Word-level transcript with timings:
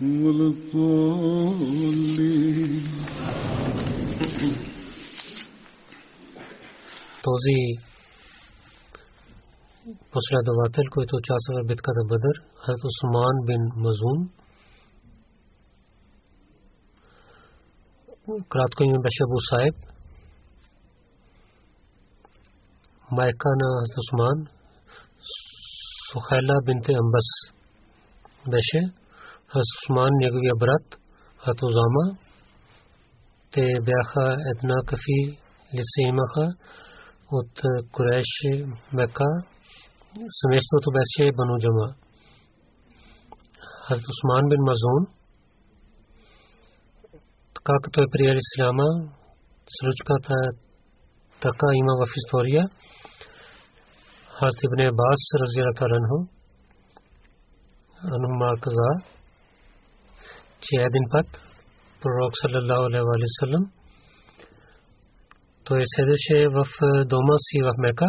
ولا 0.00 0.46
الضالين 0.54 1.68
този 7.28 7.58
последовател, 10.14 10.84
който 10.94 11.12
участва 11.16 11.52
в 11.62 11.66
битката 11.66 12.02
Бадър, 12.12 12.36
Хазрат 12.62 12.84
Усман 12.90 13.36
бин 13.46 13.62
Мазун. 13.76 14.20
Кратко 18.48 18.82
име 18.82 18.98
беше 19.04 19.22
Абу 19.26 19.38
Сайб. 19.50 19.76
Майка 23.10 23.48
на 23.60 23.66
Хазрат 23.78 23.98
Усман, 24.02 24.38
Сухайла 26.10 26.56
бинте 26.66 26.92
Амбас 26.92 27.28
беше. 28.50 28.80
Хазрат 29.53 29.77
Усман, 29.83 30.11
неговия 30.23 30.55
брат, 30.63 30.85
Хазрат 31.37 31.63
Узама. 31.63 32.05
Те 33.51 33.65
бяха 33.89 34.25
еднакви 34.53 35.19
лице 35.75 35.99
имаха 36.11 36.45
от 37.31 37.53
Куреш, 37.91 38.31
Мека. 38.93 39.29
Семейството 40.41 40.89
беше 40.97 41.31
Бану 41.37 41.55
Джама. 41.61 41.87
Хазрат 43.87 44.07
Усман 44.13 44.49
бин 44.49 44.61
Мазун, 44.69 45.03
така 47.55 47.73
като 47.83 48.01
е 48.01 48.11
приел 48.11 48.37
Исляма, 48.43 48.89
случката 49.77 50.35
така 51.41 51.67
има 51.73 51.93
в 52.01 52.03
история. 52.21 52.63
Хазрат 54.35 54.63
Ибн 54.63 54.81
Абас 54.91 55.21
разира 55.41 55.73
таранху. 55.79 56.19
Анумар 58.15 58.59
каза, 58.59 58.89
че 60.63 60.75
един 60.89 61.05
път 61.11 61.27
пророк 62.01 62.33
саллалаху 62.41 62.85
алейхи 62.87 63.05
ва 63.09 63.27
саллям 63.39 63.65
той 65.65 65.81
седеше 65.95 66.47
в 66.47 66.63
дома 67.05 67.37
си 67.37 67.57
в 67.67 67.73
Мека 67.77 68.07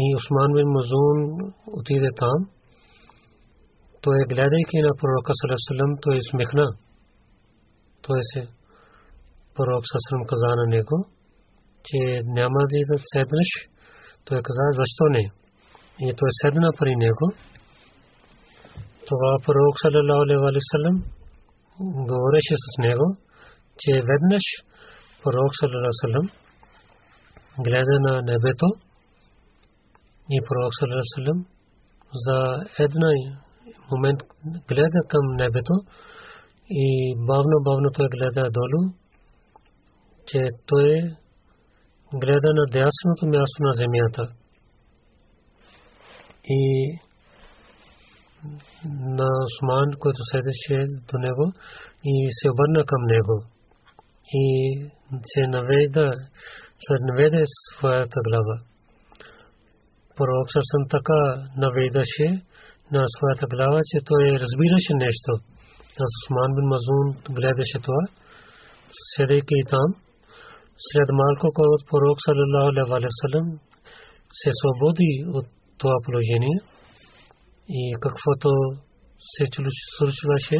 и 0.00 0.14
Усман 0.18 0.50
бин 0.54 0.68
Мазун 0.76 1.18
отиде 1.78 2.10
там. 2.16 2.38
Той 4.02 4.18
гледайки 4.30 4.78
на 4.86 4.92
пророка 5.00 5.32
саллалаху 5.40 6.00
той 6.02 6.18
смехна. 6.30 6.66
Той 8.02 8.20
се 8.30 8.40
пророк 9.54 9.84
саллалаху 9.92 10.26
каза 10.30 10.52
на 10.60 10.66
него, 10.74 10.96
че 11.86 11.98
няма 12.24 12.60
да 12.70 12.96
седнеш. 13.12 13.50
Той 14.24 14.38
каза, 14.46 14.62
защо 14.80 15.04
не? 15.16 15.24
И 16.00 16.12
той 16.18 16.28
седна 16.40 16.70
при 16.78 16.96
него. 16.96 17.26
Това 19.08 19.30
пророк 19.46 19.74
саллалаху 19.82 20.22
алейхи 20.24 20.42
ва 20.44 20.50
саллям 20.72 20.96
говореше 21.80 22.54
с 22.64 22.66
него, 22.78 23.06
че 23.80 23.92
веднъж 24.10 24.44
пророк 25.22 25.52
саллаллаху 25.60 26.28
гледа 27.64 27.96
на 28.06 28.22
небето 28.30 28.68
и 30.34 30.38
пророк 30.48 30.72
саллаллаху 30.78 31.44
за 32.24 32.36
един 32.84 33.04
момент 33.90 34.20
гледа 34.68 35.00
към 35.08 35.24
небето 35.36 35.74
и 36.70 37.14
бавно 37.16 37.56
бавно 37.64 37.88
той 37.96 38.08
гледа 38.08 38.50
долу, 38.50 38.92
че 40.26 40.48
той 40.66 41.16
гледа 42.14 42.50
на 42.54 42.66
дясното 42.66 43.26
място 43.26 43.58
на 43.60 43.72
земята. 43.72 44.28
И 46.44 46.98
на 49.18 49.28
Осман, 49.46 49.88
който 49.98 50.18
седеше 50.30 50.76
до 51.12 51.18
него 51.18 51.52
и 52.04 52.28
се 52.30 52.50
обърна 52.50 52.84
към 52.84 53.02
него 53.06 53.36
и 54.32 54.46
се 55.22 55.42
наведа, 55.46 56.10
се 56.84 56.94
наведе 57.00 57.42
своята 57.46 58.20
глава. 58.28 58.56
Пророк 60.16 60.48
съм 60.72 60.82
така 60.90 61.20
наведаше 61.56 62.28
на 62.92 63.04
своята 63.14 63.46
глава, 63.56 63.80
че 63.90 64.04
той 64.04 64.22
разбираше 64.42 64.92
нещо. 65.06 65.32
Аз 66.04 66.12
Усман 66.20 66.50
бин 66.56 66.66
Мазун 66.72 67.06
гледаше 67.36 67.78
това, 67.86 68.02
седейки 69.14 69.60
там. 69.70 69.88
След 70.88 71.08
малко, 71.20 71.46
когато 71.56 71.82
пророк 71.90 72.18
саллалаху 72.26 72.68
алейхи 72.68 72.90
ва 72.90 73.18
саллям 73.20 73.46
се 74.40 74.50
свободи 74.58 75.12
от 75.36 75.46
това 75.78 75.96
положение 76.04 76.56
и 77.68 77.94
каквото 78.00 78.48
се 79.18 79.44
случваше, 79.96 80.58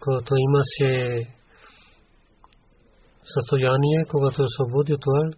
когато 0.00 0.34
имаше 0.36 1.26
състояние, 3.34 4.04
когато 4.10 4.42
освободи 4.42 4.96
това 5.00 5.30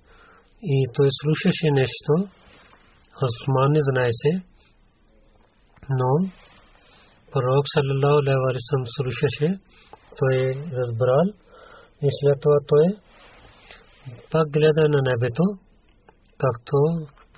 и 0.62 0.86
той 0.94 1.08
слушаше 1.22 1.70
нещо, 1.72 2.12
Осман 3.22 3.72
не 3.72 3.80
знаеше, 3.82 4.30
но 5.90 6.10
пророк 7.32 7.64
саллалаху 7.74 8.18
алейхи 8.50 8.76
ва 8.80 8.86
слушаше, 8.96 9.48
той 10.18 10.36
разбрал 10.78 11.24
и 12.02 12.08
след 12.18 12.40
това 12.40 12.58
той 12.68 12.86
пак 14.30 14.46
гледа 14.50 14.88
на 14.88 15.00
небето, 15.02 15.42
както 16.44 16.76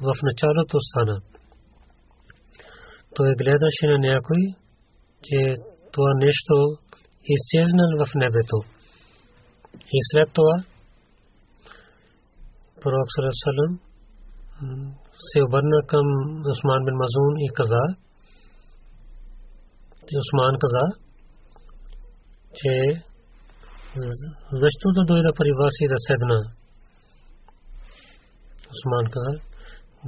в 0.06 0.14
началото 0.22 0.76
стана. 0.80 1.20
Той 3.14 3.34
гледаше 3.34 3.86
на 3.86 3.98
някой, 3.98 4.42
че 5.26 5.56
това 5.92 6.12
нещо 6.14 6.54
изчезнал 7.34 7.90
в 8.00 8.14
небето. 8.14 8.58
И 9.96 9.98
след 10.10 10.28
това 10.32 10.56
пророк 12.82 13.08
Салам 13.42 13.72
се 15.30 15.42
обърна 15.42 15.78
към 15.86 16.06
Усман 16.50 16.84
бин 16.84 16.96
Мазун 17.02 17.34
и 17.46 17.48
каза, 17.54 17.84
че 20.06 20.14
Усман 20.22 20.54
каза, 20.62 20.84
че 22.58 22.72
защо 24.52 24.88
да 24.96 25.04
дойда 25.04 25.30
при 25.36 25.52
вас 25.60 25.74
и 25.80 25.88
да 25.88 25.98
седна? 26.06 26.38
Усман 28.74 29.06
каза, 29.14 29.32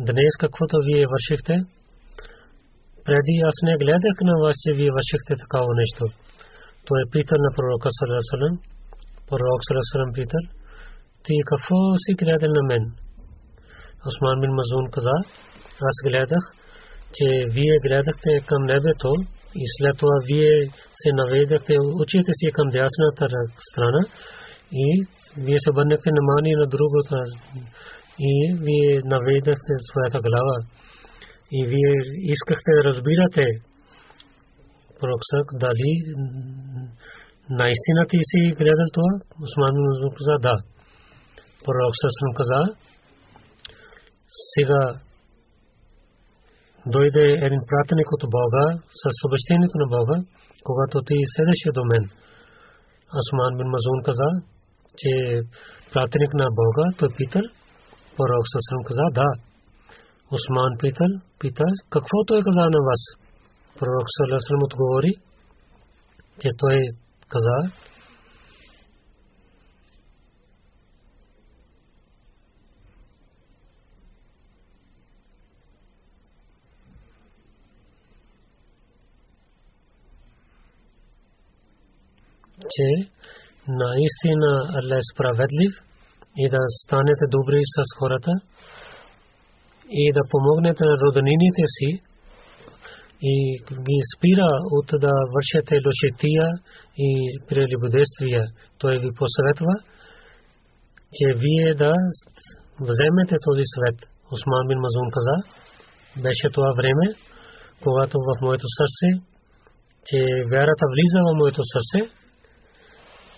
днес 0.09 0.33
каквото 0.41 0.77
вие 0.87 1.11
вършихте, 1.13 1.55
преди 3.07 3.35
аз 3.49 3.57
не 3.69 3.75
гледах 3.83 4.17
на 4.29 4.35
вас, 4.43 4.57
че 4.63 4.71
вие 4.79 4.97
вършихте 4.99 5.33
такава 5.43 5.71
нещо. 5.83 6.05
Той 6.87 6.99
е 7.03 7.11
питал 7.13 7.39
на 7.47 7.51
пророка 7.57 7.89
Салесалем, 7.99 8.55
пророк 9.29 9.61
Салесалем 9.69 10.11
питал, 10.19 10.45
ти 11.25 11.35
какво 11.51 11.79
си 12.05 12.13
гледал 12.21 12.51
на 12.59 12.63
мен? 12.71 12.85
Осман 14.09 14.41
бин 14.41 14.53
Мазун 14.59 14.87
каза, 14.95 15.17
аз 15.89 15.97
гледах, 16.07 16.45
че 17.17 17.27
вие 17.55 17.77
гледахте 17.87 18.31
към 18.49 18.63
небето 18.73 19.13
и 19.63 19.65
след 19.77 19.95
това 19.99 20.17
вие 20.29 20.53
се 21.01 21.11
наведахте 21.21 21.75
очите 22.03 22.33
си 22.39 22.47
към 22.57 22.67
дясната 22.77 23.25
страна 23.71 24.03
и 24.73 24.87
вие 25.45 25.59
се 25.59 25.71
обърнахте 25.71 26.11
внимание 26.11 26.55
на 26.63 26.67
другото 26.75 27.13
и 28.19 28.33
вие 28.65 29.01
наведахте 29.05 29.73
своята 29.89 30.21
глава 30.29 30.57
и 31.53 31.67
вие 31.67 31.93
искахте 32.33 32.71
да 32.77 32.85
разбирате 32.85 33.45
пророксък 35.01 35.47
дали 35.65 35.91
наистина 37.51 38.01
ти 38.09 38.19
си 38.31 38.41
гледал 38.59 38.89
това? 38.97 39.13
Осман 39.45 39.75
Мазун 39.85 40.13
каза 40.19 40.37
да. 40.47 40.57
Пророксък 41.65 42.11
съм 42.21 42.31
каза 42.39 42.61
сега 44.55 44.83
дойде 46.87 47.27
един 47.47 47.63
пратеник 47.69 48.09
от 48.13 48.23
Бога 48.37 48.65
с 49.01 49.05
обещението 49.27 49.77
на 49.83 49.87
Бога, 49.97 50.17
когато 50.65 51.03
ти 51.09 51.17
седеше 51.35 51.71
до 51.77 51.85
мен. 51.85 52.05
Асман 53.19 53.53
бин 53.59 53.69
Мазун 53.75 54.01
каза, 54.05 54.29
че 55.01 55.11
пратеник 55.93 56.33
на 56.35 56.47
Бога, 56.61 56.85
той 56.99 57.09
питал, 57.17 57.43
пророк 58.17 58.45
Сасрам 58.53 58.83
каза, 58.89 59.07
да. 59.13 59.29
Осман 60.31 60.73
питал, 60.79 61.13
пита, 61.39 61.65
какво 61.91 62.25
той 62.27 62.43
каза 62.43 62.61
на 62.61 62.81
вас? 62.89 63.03
Пророк 63.79 64.07
Сасрам 64.17 64.63
отговори, 64.63 65.13
че 66.41 66.49
той 66.59 66.79
каза, 67.29 67.59
че 82.77 83.11
наистина 83.69 84.51
Allah 84.79 84.99
е 84.99 85.09
справедлив 85.13 85.86
и 86.37 86.49
да 86.49 86.59
станете 86.85 87.25
добри 87.29 87.61
с 87.75 87.79
хората 87.99 88.33
и 89.91 90.13
да 90.13 90.21
помогнете 90.31 90.85
на 90.85 90.97
роднините 91.05 91.63
си 91.67 92.01
и 93.23 93.37
ги 93.87 93.99
спира 94.17 94.51
от 94.77 94.87
да 95.01 95.13
вършите 95.35 95.75
лошетия 95.87 96.47
и 96.99 97.11
прелюбодействия. 97.49 98.45
Той 98.79 98.99
ви 98.99 99.11
посъветва, 99.21 99.75
че 101.17 101.27
вие 101.43 101.75
да 101.75 101.93
вземете 102.81 103.37
този 103.47 103.65
свет. 103.75 103.99
Осман 104.33 104.69
бин 104.69 104.79
Мазун 104.79 105.09
каза, 105.17 105.37
беше 106.23 106.47
това 106.57 106.71
време, 106.77 107.07
когато 107.85 108.19
в 108.19 108.41
моето 108.41 108.67
сърце, 108.79 109.11
че 110.09 110.19
вярата 110.53 110.85
влиза 110.93 111.21
в 111.27 111.37
моето 111.41 111.63
сърце, 111.73 112.01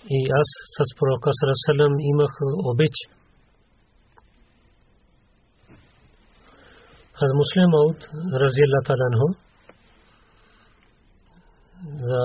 и 0.07 0.19
аз 0.39 0.49
с 0.75 0.95
пророка 0.97 1.29
Сарасалам 1.33 1.93
имах 1.99 2.31
обич. 2.71 2.95
Хаз 7.13 7.31
Муслим 7.33 7.73
Ауд, 7.73 7.99
рази 8.41 8.61
Аллах 8.67 8.83
Таланху, 8.87 9.29
за 12.07 12.21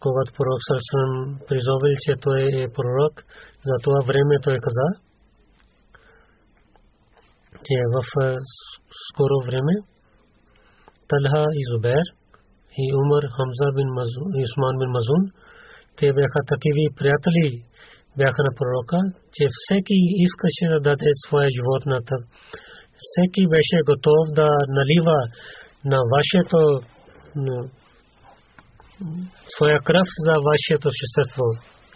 когато 0.00 0.32
пророк 0.36 0.60
Сарасалам 0.68 1.38
призовил, 1.48 1.94
че 2.04 2.12
той 2.20 2.40
е 2.62 2.72
пророк, 2.76 3.14
за 3.66 3.74
това 3.84 4.00
време 4.06 4.34
той 4.42 4.58
каза, 4.58 4.88
че 7.66 7.76
в 7.94 8.02
скоро 9.08 9.36
време 9.46 9.74
Талха 11.08 11.44
и 11.60 11.62
Зубер 11.70 12.06
и 12.82 12.94
Умар 12.94 13.24
Хамза 13.34 13.68
бин 13.76 13.88
Мазун, 13.98 14.30
Усман 14.42 14.78
бин 14.78 14.90
Мазун 14.90 15.22
те 15.96 16.06
бяха 16.12 16.40
такива 16.52 16.84
приятели 16.98 17.64
бяха 18.16 18.40
на 18.46 18.52
пророка, 18.58 18.98
че 19.34 19.44
всеки 19.56 19.96
искаше 20.26 20.64
да 20.72 20.78
даде 20.88 21.10
своя 21.24 21.48
живот 21.56 21.82
на 21.92 21.98
тъп. 22.08 22.22
Всеки 23.06 23.42
беше 23.54 23.78
готов 23.90 24.22
да 24.40 24.48
налива 24.78 25.18
на 25.92 25.98
вашето 26.14 26.58
своя 29.54 29.78
кръв 29.88 30.08
за 30.26 30.34
вашето 30.50 30.88
същество. 31.00 31.48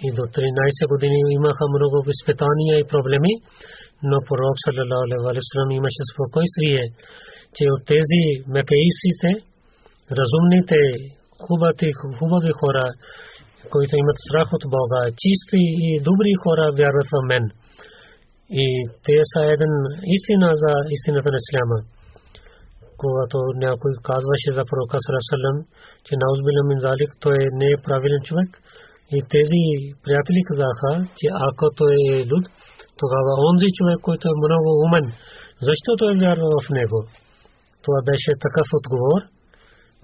И 0.07 0.09
до 0.17 0.23
13 0.23 0.89
години 0.93 1.21
имаха 1.39 1.65
много 1.77 1.97
изпитания 2.15 2.75
и 2.79 2.91
проблеми, 2.93 3.33
но 4.03 4.17
пророк 4.29 4.57
саллалаху 4.65 5.73
имаше 5.81 6.03
спокойствие, 6.13 6.83
че 7.57 7.65
от 7.75 7.83
тези 7.93 8.23
мекаисите, 8.57 9.31
разумните, 10.19 10.81
хубави 12.19 12.53
хора, 12.61 12.85
които 13.73 13.93
имат 13.97 14.19
страх 14.27 14.49
от 14.57 14.65
Бога, 14.77 15.01
чисти 15.21 15.63
и 15.89 15.91
добри 16.09 16.33
хора 16.43 16.65
вярват 16.81 17.09
в 17.15 17.17
мен. 17.31 17.45
И 18.65 18.67
те 19.05 19.17
са 19.33 19.41
един 19.55 19.73
истина 20.17 20.49
за 20.63 20.73
истината 20.97 21.29
на 21.33 21.39
Исляма. 21.43 21.79
Когато 23.03 23.39
някой 23.67 23.93
казваше 24.09 24.51
за 24.57 24.63
пророка 24.69 24.97
Сарасалам, 25.05 25.57
че 26.07 26.21
наузбила 26.23 26.63
мин 26.69 26.81
залик, 26.87 27.11
той 27.25 27.37
не 27.61 27.69
е 27.75 27.83
правилен 27.87 28.23
човек. 28.29 28.51
И 29.17 29.19
тези 29.35 29.61
приятели 30.05 30.41
казаха, 30.49 30.93
че 31.19 31.27
ако 31.49 31.65
той 31.81 31.95
е 32.15 32.27
люд, 32.31 32.45
тогава 33.01 33.33
онзи 33.49 33.69
човек, 33.77 33.99
който 34.07 34.25
е 34.29 34.41
много 34.45 34.69
умен, 34.85 35.07
защо 35.67 35.91
той 36.01 36.13
вярва 36.23 36.49
в 36.59 36.67
него? 36.79 36.99
Това 37.85 37.99
беше 38.11 38.31
такъв 38.45 38.67
отговор 38.79 39.21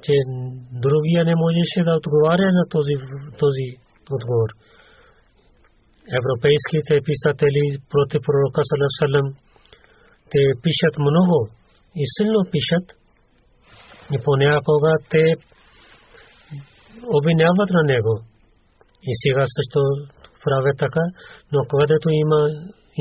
че 0.05 0.15
другия 0.85 1.25
не 1.25 1.35
можеше 1.45 1.81
да 1.87 1.93
отговаря 2.01 2.49
на 2.59 2.65
този, 2.75 2.95
този 3.43 3.67
отговор. 4.17 4.49
Европейските 6.21 6.95
писатели 7.09 7.65
против 7.93 8.21
пророка 8.27 8.61
Салам, 8.99 9.27
те 10.31 10.41
пишат 10.63 10.95
много 11.09 11.37
и 12.03 12.05
силно 12.15 12.41
пишат 12.53 12.87
и 14.15 14.17
понякога 14.25 14.93
те 15.11 15.25
обвиняват 17.17 17.71
на 17.79 17.83
него. 17.93 18.15
И 19.11 19.13
сега 19.23 19.45
също 19.57 19.81
правят 20.45 20.77
така, 20.79 21.05
но 21.53 21.61
когато 21.71 22.07
има 22.11 22.41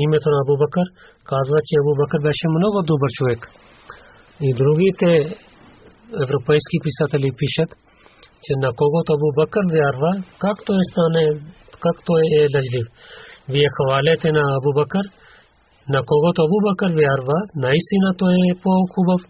името 0.04 0.28
на 0.30 0.38
Абу 0.44 0.54
Бакър, 0.62 0.86
казва, 1.30 1.58
че 1.66 1.74
Абу 1.80 1.92
Бакър 2.00 2.20
беше 2.28 2.46
много 2.56 2.78
добър 2.90 3.10
човек. 3.18 3.40
И 4.40 4.48
другите 4.54 5.08
европейски 6.24 6.76
писатели 6.86 7.28
пишат, 7.38 7.70
че 8.44 8.52
на 8.64 8.70
когото 8.78 9.08
Абу 9.12 9.28
Бакър 9.38 9.64
вярва, 9.76 10.10
както 10.44 10.68
е 10.80 10.84
стане, 10.90 11.24
както 11.84 12.10
е 12.36 12.46
лъжлив. 12.54 12.86
Вие 13.52 13.68
хвалете 13.76 14.28
на 14.38 14.42
Абу 14.58 14.70
Бакър, 14.78 15.06
на 15.94 16.00
когото 16.08 16.38
Абу 16.42 16.58
Бакър 16.66 16.90
вярва, 17.02 17.38
наистина 17.66 18.08
той 18.20 18.34
е 18.50 18.60
по-хубав. 18.62 19.20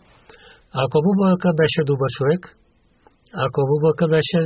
Ако 0.83 0.95
Абу 1.01 1.13
Бакър 1.21 1.53
беше 1.63 1.81
добър 1.91 2.11
човек, 2.19 2.43
ако 3.45 3.57
Абу 3.65 3.77
Бакър 3.87 4.09
беше 4.17 4.39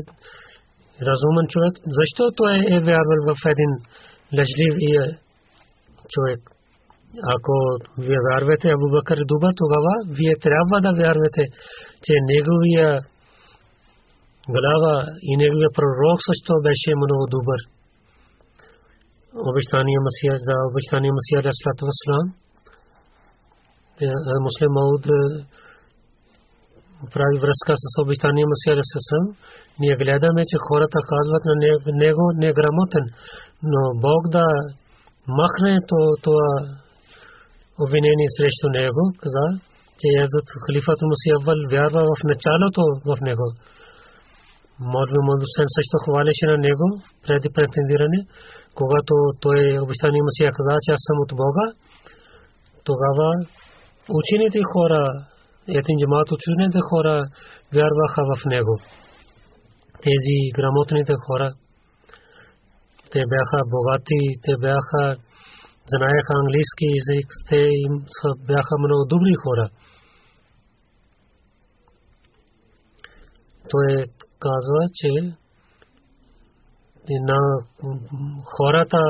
разумен 1.08 1.46
човек, 1.52 1.74
защо 1.96 2.24
той 2.36 2.54
е 2.74 2.76
вярвал 2.88 3.20
в 3.28 3.32
един 3.52 3.70
лъжлив 4.36 4.74
човек? 6.12 6.55
Ако 7.34 7.54
вие 7.98 8.20
вярвате 8.28 8.68
Абу 8.68 8.88
Бакър 8.90 9.18
добър, 9.32 9.52
тогава 9.56 9.92
вие 10.18 10.34
трябва 10.46 10.76
да 10.86 10.90
вярвате, 11.02 11.42
че 12.04 12.12
неговия 12.32 12.88
глава 14.48 14.96
и 15.22 15.36
неговия 15.36 15.70
пророк 15.76 16.18
също 16.28 16.52
беше 16.66 16.90
много 17.02 17.24
добър. 17.36 17.60
Обещания 19.50 20.00
Масия 20.06 20.34
за 20.46 20.54
обещания 20.70 21.12
Масия 21.18 21.36
Алейхиссалату 21.40 21.82
Вассалам. 21.88 22.28
Муслим 24.44 24.72
Мауд 24.76 25.04
прави 27.14 27.36
връзка 27.44 27.72
с 27.82 27.86
обещания 28.04 28.46
Масия 28.52 28.72
Алейхиссалам. 28.74 29.26
Ние 29.80 29.94
гледаме, 30.02 30.42
че 30.50 30.56
хората 30.68 30.98
казват 31.12 31.42
на 31.50 31.54
него 32.04 32.24
неграмотен, 32.44 33.06
но 33.72 33.80
Бог 34.06 34.22
да 34.36 34.44
махне 35.38 35.80
това 36.22 36.50
обвинение 37.84 38.28
срещу 38.36 38.68
него, 38.78 39.02
каза, 39.22 39.46
че 39.98 40.06
Язът 40.22 40.46
халифът 40.64 40.98
Мусиявал 41.10 41.58
вярва 41.74 42.02
в 42.10 42.20
началото 42.30 42.82
в 43.08 43.12
него. 43.28 43.46
Модви 44.92 45.20
Мадусен 45.28 45.68
също 45.76 45.96
хвалеше 46.04 46.46
на 46.52 46.58
него 46.66 46.86
преди 47.26 47.48
претендиране, 47.56 48.20
когато 48.78 49.14
той 49.42 49.60
обещани 49.84 50.20
Мусия 50.26 50.50
каза, 50.56 50.74
че 50.84 50.90
аз 50.96 51.02
съм 51.06 51.16
от 51.24 51.32
Бога, 51.42 51.66
тогава 52.88 53.28
учените 54.18 54.60
хора, 54.72 55.02
един 55.78 55.96
джамат 56.00 56.28
учените 56.36 56.78
хора 56.88 57.14
вярваха 57.74 58.22
в 58.30 58.44
него. 58.52 58.74
Тези 60.04 60.36
грамотните 60.56 61.14
хора, 61.26 61.48
те 63.12 63.20
бяха 63.32 63.58
богати, 63.74 64.20
те 64.44 64.52
бяха 64.64 65.02
знаеха 65.94 66.32
английски 66.42 66.86
език, 66.98 67.28
те 67.48 67.60
им 67.86 67.94
бяха 68.48 68.74
много 68.78 69.04
добри 69.12 69.34
хора. 69.42 69.68
Той 73.70 74.04
казва, 74.38 74.82
че 74.98 75.10
на 77.30 77.40
хората 78.56 79.00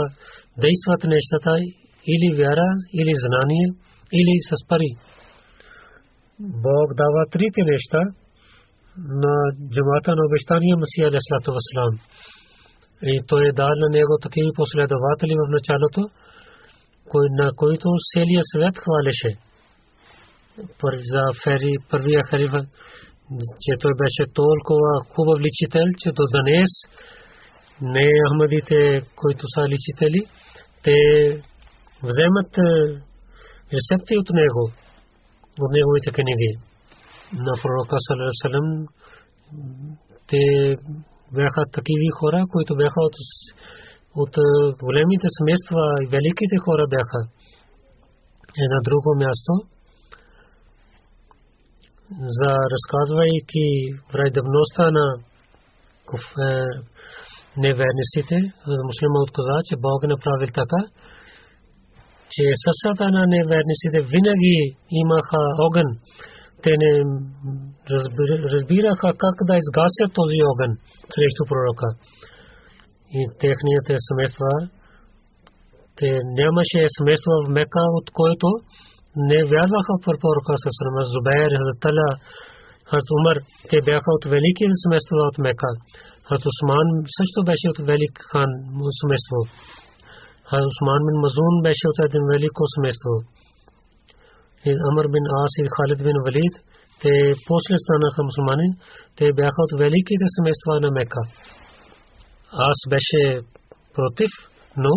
действат 0.63 1.01
нещата 1.15 1.53
или 2.15 2.29
вяра, 2.39 2.71
или 3.01 3.13
знание, 3.25 3.67
или 4.13 4.35
с 4.49 4.69
пари. 4.69 4.91
Бог 6.41 6.95
дава 7.03 7.23
трите 7.31 7.63
неща 7.73 8.03
на 8.97 9.35
джамата 9.73 10.11
на 10.19 10.23
обещания 10.29 10.77
Масия 10.77 11.09
Алейхиссалату 11.09 11.51
Вассалам. 11.57 11.97
И 13.03 13.17
той 13.29 13.49
е 13.49 13.53
дал 13.53 13.69
на 13.85 13.89
него 13.89 14.15
такива 14.23 14.51
последователи 14.55 15.35
в 15.43 15.47
началото, 15.57 16.03
на 17.15 17.51
които 17.57 17.89
целия 18.15 18.41
свет 18.53 18.75
хвалеше. 18.79 19.31
За 21.13 21.23
Фери, 21.45 21.73
първия 21.91 22.21
халифа, 22.31 22.61
че 23.63 23.73
той 23.81 23.93
беше 24.03 24.33
толкова 24.35 24.93
хубав 25.15 25.39
личител, 25.41 25.87
че 25.99 26.09
до 26.13 26.25
днес 26.37 26.71
не 27.83 28.07
Ахмадите, 28.29 29.03
които 29.17 29.45
са 29.55 29.69
личители, 29.69 30.21
те 30.83 30.97
вземат 32.03 32.51
рецепти 33.75 34.19
от 34.19 34.31
него, 34.31 34.71
от 35.61 35.71
неговите 35.73 36.11
книги. 36.11 36.51
На 37.33 37.53
пророка 37.63 37.97
Салам 38.43 38.87
те 40.29 40.43
бяха 41.33 41.63
такива 41.73 42.11
хора, 42.21 42.45
които 42.53 42.77
бяха 42.77 43.01
от, 43.01 43.15
от 44.23 44.35
големите 44.87 45.27
семейства 45.39 45.83
и 46.03 46.07
великите 46.17 46.57
хора 46.65 46.85
бяха. 46.95 47.21
Е 48.63 48.65
на 48.75 48.81
друго 48.89 49.11
място, 49.23 49.53
за 52.39 52.53
разказвайки 52.75 53.67
враждебността 54.13 54.91
на 54.91 55.07
е, 56.49 56.65
неверниците, 57.57 58.37
муслима 58.89 59.19
отказа, 59.27 59.59
че 59.69 59.75
Бог 59.87 59.99
е 60.05 60.13
направил 60.15 60.51
така, 60.63 60.81
че 62.33 62.45
сърцата 62.65 63.05
на 63.17 63.23
неверниците 63.27 63.99
винаги 64.13 64.57
имаха 65.03 65.43
огън. 65.67 65.89
Те 66.63 66.73
не 66.83 66.93
разбираха 68.55 69.09
как 69.25 69.37
да 69.49 69.55
изгасят 69.63 70.11
този 70.15 70.39
огън 70.53 70.73
срещу 71.15 71.43
пророка. 71.51 71.89
И 73.15 73.21
техните 73.41 73.95
семейства, 74.09 74.53
те 75.99 76.09
нямаше 76.41 76.81
семейство 76.99 77.33
в 77.45 77.49
Мека, 77.59 77.85
от 77.99 78.11
който 78.19 78.47
не 79.17 79.41
вярваха 79.53 79.93
в 79.99 80.05
пророка 80.23 80.55
с 80.63 80.67
Зубайр, 81.13 81.51
Хазатала, 81.59 82.09
Хазат 82.89 83.11
Умар. 83.19 83.39
Те 83.71 83.77
бяха 83.89 84.11
от 84.17 84.25
велики 84.33 84.65
семейства 84.83 85.17
от 85.31 85.39
Мека. 85.47 85.71
Хазат 86.29 86.47
Усман 86.51 86.89
също 87.17 87.39
беше 87.49 87.67
от 87.73 87.79
велик 87.89 88.15
хан 88.31 88.51
семейство. 89.01 89.39
Усман 90.71 91.01
бин 91.07 91.19
Мазун 91.25 91.55
беше 91.67 91.87
от 91.93 91.99
един 92.09 92.25
велико 92.33 92.63
семейство. 92.75 93.13
Амр 94.89 95.07
бин 95.15 95.25
Ас 95.43 95.53
и 95.63 95.65
Халид 95.75 96.01
бин 96.07 96.19
Валид, 96.27 96.55
те 97.03 97.13
после 97.49 97.75
станаха 97.85 98.21
мусулмани, 98.29 98.69
те 99.17 99.25
бяха 99.39 99.61
от 99.67 99.73
великите 99.83 100.27
семейства 100.37 100.73
на 100.85 100.91
Мека. 100.99 101.23
Аз 102.59 102.77
беше 102.89 103.41
против, 103.95 104.31
но 104.77 104.91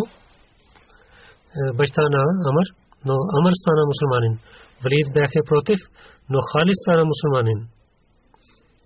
баща 1.76 2.02
на 2.02 2.20
Амр, 2.50 2.66
но 3.04 3.14
Амр 3.38 3.52
стана 3.62 3.82
мусулманин. 3.90 4.34
Валид 4.84 5.06
бяха 5.14 5.40
против, 5.50 5.78
но 6.30 6.38
Халид 6.50 6.76
стана 6.82 7.04
мусулманин. 7.04 7.60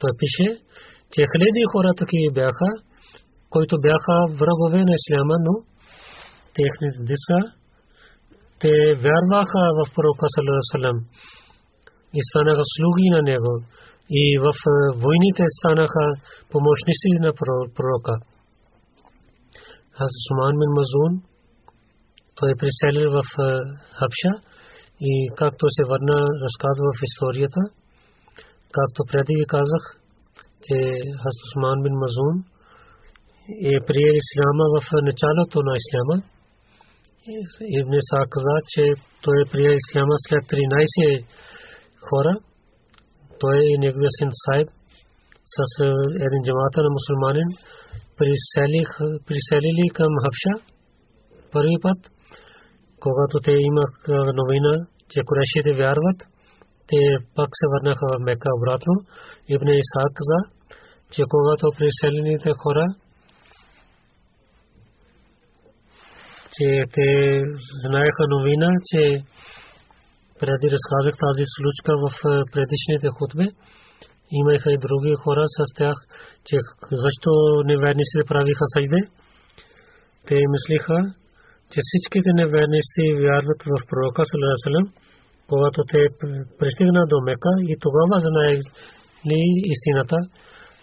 Той 0.01 0.11
пише, 0.19 0.49
че 1.13 1.21
хиляди 1.31 1.63
хора 1.73 1.91
такива 1.99 2.33
бяха, 2.41 2.69
които 3.51 3.75
бяха 3.81 4.15
врагове 4.41 4.81
на 4.89 4.95
Исляма, 5.01 5.37
но 5.47 5.55
техните 6.55 6.99
деца, 7.11 7.39
те 8.61 8.73
вярваха 9.05 9.63
в 9.79 9.83
пророка 9.95 10.27
Салам 10.71 10.99
и 12.19 12.21
станаха 12.31 12.65
слуги 12.75 13.09
на 13.17 13.23
него 13.31 13.53
и 14.11 14.39
в 14.45 14.47
войните 15.03 15.45
станаха 15.59 16.05
помощници 16.53 17.09
на 17.25 17.31
пророка. 17.77 18.15
Аз 20.03 20.11
Суман 20.27 20.55
бин 20.61 20.73
Мазун, 20.79 21.13
той 22.37 22.49
е 22.53 22.61
преселил 22.61 23.11
в 23.11 23.23
Хабша 23.99 24.33
и 25.01 25.13
както 25.37 25.65
се 25.77 25.83
върна, 25.91 26.19
разказва 26.45 26.89
в 26.97 27.01
историята, 27.09 27.61
както 28.77 29.01
преди 29.11 29.35
ви 29.41 29.47
казах, 29.47 29.85
че 30.65 30.77
Хаз 31.23 31.37
Усман 31.47 31.83
бин 31.83 31.95
Мазун 32.03 32.37
е 33.73 33.75
приел 33.89 34.15
Исляма 34.23 34.67
в 34.75 34.79
началото 35.09 35.59
на 35.69 35.73
Исляма 35.81 36.17
Ибн 37.79 37.97
Са 38.09 38.21
каза, 38.33 38.57
че 38.73 38.83
той 39.23 39.37
е 39.43 39.51
приел 39.53 39.75
исляма 39.83 40.17
след 40.27 40.43
13 40.43 41.25
хора. 42.07 42.33
Той 43.41 43.57
и 43.71 43.79
неговия 43.79 44.13
син 44.19 44.31
Сайб 44.45 44.69
с 45.55 45.57
е, 45.85 45.89
един 46.27 46.41
джамата 46.45 46.81
на 46.83 46.91
мусулманин 46.97 47.49
приселили 49.27 49.87
към 49.95 50.13
Хабша 50.23 50.55
първи 51.53 51.77
път, 51.83 52.01
когато 53.01 53.41
те 53.45 53.53
имах 53.53 53.93
новина, 54.41 54.87
че 55.11 55.21
корешите 55.29 55.73
вярват, 55.83 56.19
те 56.89 57.01
пак 57.37 57.49
се 57.53 57.67
върнаха 57.73 58.07
в 58.13 58.21
Мека 58.21 58.49
обратно. 58.59 58.95
Ибн 59.49 59.69
Исаак 59.69 60.13
каза, 60.19 60.41
че 61.13 61.23
когато 61.29 61.67
приселените 61.79 62.51
хора 62.63 62.87
че 66.57 66.69
те 66.95 67.09
знаеха 67.85 68.23
новина, 68.29 68.71
че 68.91 69.03
преди 70.41 70.67
разказах 70.75 71.15
тази 71.25 71.45
случка 71.57 71.93
в 72.05 72.09
предишните 72.53 73.09
хутбе. 73.17 73.47
Имаха 74.41 74.69
и 74.73 74.83
други 74.85 75.15
хора 75.23 75.45
с 75.57 75.61
тях, 75.79 75.97
че 76.47 76.57
защо 77.03 77.33
неверници 77.71 78.19
правиха 78.31 78.65
sajde. 78.75 79.01
Те 80.27 80.37
мислиха, 80.55 80.99
че 81.71 81.79
всичките 81.87 82.31
неверници 82.41 83.03
вярват 83.25 83.61
в 83.73 83.77
пророка 83.89 84.23
Салалалалалалам, 84.31 84.87
когато 85.51 85.81
те 85.93 86.01
пристигна 86.59 87.03
до 87.13 87.19
Мека 87.29 87.53
и 87.73 87.75
тогава 87.85 88.17
знаели 88.27 88.61
истината. 89.75 90.19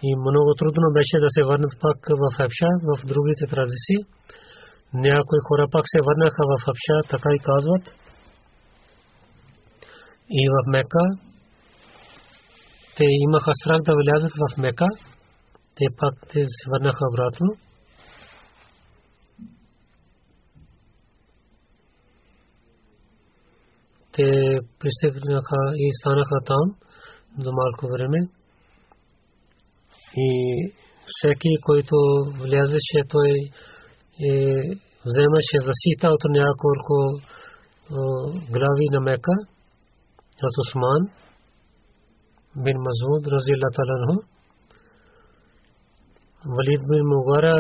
И 0.08 0.10
много 0.28 0.52
трудно 0.60 0.88
беше 0.98 1.18
да 1.26 1.30
се 1.36 1.42
върнат 1.50 1.74
пак 1.84 1.98
в 2.22 2.26
Ефша, 2.46 2.72
в 2.90 2.94
другите 3.12 3.44
традиции. 3.54 4.00
Някои 4.94 5.40
хора 5.48 5.66
пак 5.72 5.86
се 5.94 6.00
върнаха 6.08 6.44
в 6.52 6.54
Хабша, 6.66 6.98
така 7.14 7.30
и 7.38 7.40
казват. 7.50 7.84
И 10.42 10.44
в 10.54 10.58
Мека 10.76 11.06
те 13.02 13.08
имаха 13.28 13.52
страх 13.54 13.78
да 13.86 13.94
влязат 14.02 14.34
в 14.42 14.58
Мека. 14.58 14.88
Те 15.76 15.86
пак 15.98 16.14
те 16.32 16.40
се 16.46 16.64
върнаха 16.72 17.04
обратно. 17.12 17.48
Те 24.12 24.58
пристигнаха 24.80 25.62
и 25.76 25.90
станаха 26.00 26.38
там 26.46 26.66
за 27.40 27.52
малко 27.52 27.88
време. 27.94 28.18
И 30.18 30.30
всеки, 31.06 31.50
който 31.62 31.96
влязеше, 32.42 33.00
той 33.10 33.32
вземаше 35.06 35.58
засита 35.60 36.08
от 36.10 36.24
няколко 36.30 36.96
глави 38.52 38.88
на 38.92 39.02
Мека 39.02 39.32
от 40.44 40.56
Усман 42.52 42.64
бин 42.64 42.78
Мазуд 42.78 43.28
разилла 43.28 43.70
таланху 43.76 44.24
Валид 46.46 46.82
бин 46.90 47.06
Мугара 47.06 47.58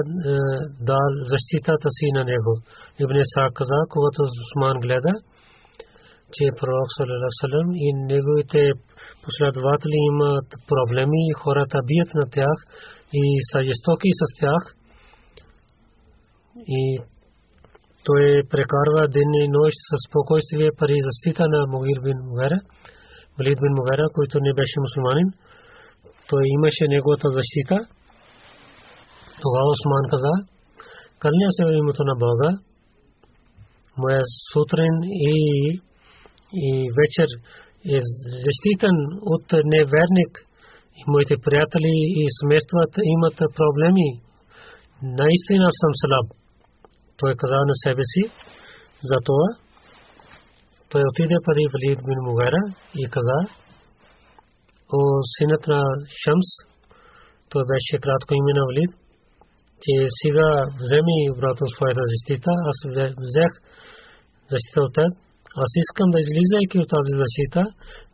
дал 0.79 1.10
защитата 1.31 1.89
си 1.89 2.07
на 2.13 2.24
него. 2.24 2.53
Ибн 3.00 3.21
Саак 3.24 3.53
каза, 3.53 3.75
когато 3.89 4.21
Усман 4.24 4.79
гледа, 4.79 5.13
че 6.33 6.45
пророк 6.60 6.89
саллалаху 6.98 7.71
и 7.75 7.93
неговите 7.93 8.71
последователи 9.24 9.98
имат 10.12 10.48
проблеми 10.67 11.21
и 11.29 11.33
хората 11.33 11.79
бият 11.88 12.13
на 12.13 12.25
тях 12.29 12.57
и 13.13 13.24
са 13.51 13.63
жестоки 13.63 14.10
с 14.19 14.39
тях 14.39 14.75
и 16.67 17.00
той 18.05 18.43
прекарва 18.50 19.07
ден 19.07 19.31
и 19.43 19.48
нощ 19.48 19.75
със 19.89 20.00
спокойствие 20.10 20.69
пари 20.79 20.98
защита 21.07 21.43
на 21.48 21.67
Мугир 21.67 21.98
бин 22.03 22.17
Мугера, 22.27 22.60
Валид 23.38 23.57
бин 23.61 23.73
Мугера, 23.77 24.05
който 24.17 24.35
не 24.41 24.53
беше 24.53 24.83
мусулманин. 24.83 25.29
Той 26.29 26.43
имаше 26.57 26.83
неговата 26.88 27.27
защита. 27.39 27.75
Тогава 29.41 29.67
Осман 29.75 30.05
каза, 30.13 30.33
кълня 31.19 31.50
се 31.55 31.65
в 31.65 31.71
името 31.81 32.03
на 32.03 32.15
Бога, 32.25 32.50
моя 33.97 34.21
сутрин 34.51 34.95
и, 35.03 35.35
и 36.65 36.91
вечер 37.00 37.29
е 37.95 37.97
защитен 38.45 38.95
от 39.33 39.45
неверник 39.73 40.33
и 41.00 41.01
моите 41.07 41.35
приятели 41.45 41.93
и 42.21 42.23
семействата 42.39 43.00
имат 43.15 43.38
проблеми. 43.59 44.07
Наистина 45.03 45.67
съм 45.81 45.91
слаб 46.01 46.27
той 47.21 47.33
каза 47.38 47.59
на 47.71 47.75
себе 47.83 48.03
си 48.13 48.23
за 49.09 49.17
това. 49.25 49.47
Той 50.91 51.03
отиде 51.10 51.38
пари 51.45 51.65
Валид 51.74 52.00
бин 52.07 52.19
Мугара 52.27 52.62
и 53.01 53.03
каза, 53.15 53.39
о 54.98 55.00
синът 55.36 55.63
на 55.74 55.81
Шамс, 56.21 56.50
той 57.51 57.63
беше 57.71 58.01
кратко 58.03 58.31
име 58.39 58.53
на 58.60 58.63
Валид, 58.69 58.91
че 59.83 59.93
сега 60.21 60.50
вземи 60.83 61.17
обратно 61.33 61.65
своята 61.67 62.03
защита, 62.13 62.51
аз 62.69 62.77
взех 63.25 63.51
защита 64.51 64.79
от 64.88 64.93
теб. 64.98 65.12
Аз 65.63 65.71
искам 65.83 66.07
да 66.13 66.19
излизайки 66.25 66.77
от 66.83 66.89
тази 66.95 67.13
защита, 67.24 67.62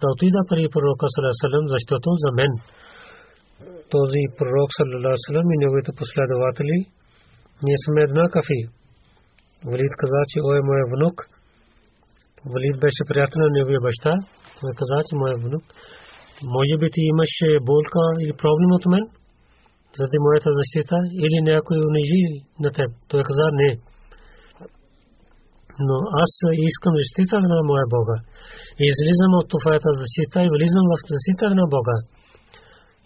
да 0.02 0.06
отида 0.14 0.40
при 0.50 0.64
пророка 0.74 1.06
Салесалем, 1.16 1.66
защото 1.76 2.08
за 2.24 2.30
мен 2.40 2.52
този 3.94 4.22
пророк 4.38 4.70
Салесалем 4.78 5.48
и 5.54 5.62
неговите 5.64 5.92
последователи 6.02 6.78
ние 7.64 7.78
сме 7.86 8.02
еднакви. 8.08 8.60
Валид 9.72 9.94
каза, 10.02 10.22
че 10.32 10.40
ой 10.50 10.60
моя 10.70 10.86
внук. 10.94 11.16
Валид 12.54 12.76
беше 12.86 13.02
приятел 13.10 13.40
на 13.46 13.50
неговия 13.58 13.82
баща. 13.88 14.14
Той 14.60 14.72
каза, 14.80 14.98
че 15.08 15.20
моя 15.22 15.36
внук. 15.44 15.64
Може 16.56 16.76
би 16.82 16.88
ти 16.94 17.02
имаше 17.14 17.48
болка 17.70 18.04
или 18.24 18.34
проблем 18.42 18.72
от 18.78 18.86
мен? 18.94 19.06
Заради 19.98 20.18
моята 20.26 20.50
защита 20.60 20.98
или 21.24 21.38
някой 21.52 21.78
унижи 21.90 22.24
на 22.64 22.70
теб? 22.78 22.90
Той 23.10 23.22
каза, 23.30 23.46
не. 23.62 23.72
Но 25.88 25.96
аз 26.24 26.32
искам 26.70 26.94
защита 27.02 27.36
на 27.52 27.58
моя 27.70 27.86
Бога. 27.96 28.16
И 28.82 28.84
излизам 28.94 29.32
от 29.40 29.48
твоята 29.62 29.90
защита 30.02 30.38
и 30.46 30.52
влизам 30.56 30.86
в 30.92 30.96
защита 31.14 31.46
на 31.60 31.66
Бога. 31.76 31.98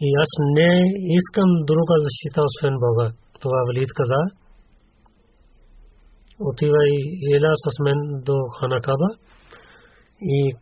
И 0.06 0.08
аз 0.24 0.32
не 0.58 0.72
искам 1.20 1.50
друга 1.70 1.96
защита, 2.08 2.40
освен 2.50 2.76
Бога. 2.86 3.08
Това 3.42 3.60
Валид 3.68 3.92
каза 4.00 4.22
отивай 6.50 6.92
ела 7.36 7.52
с 7.64 7.68
мен 7.86 8.00
до 8.28 8.36
Ханакаба 8.60 9.10
и 10.22 10.54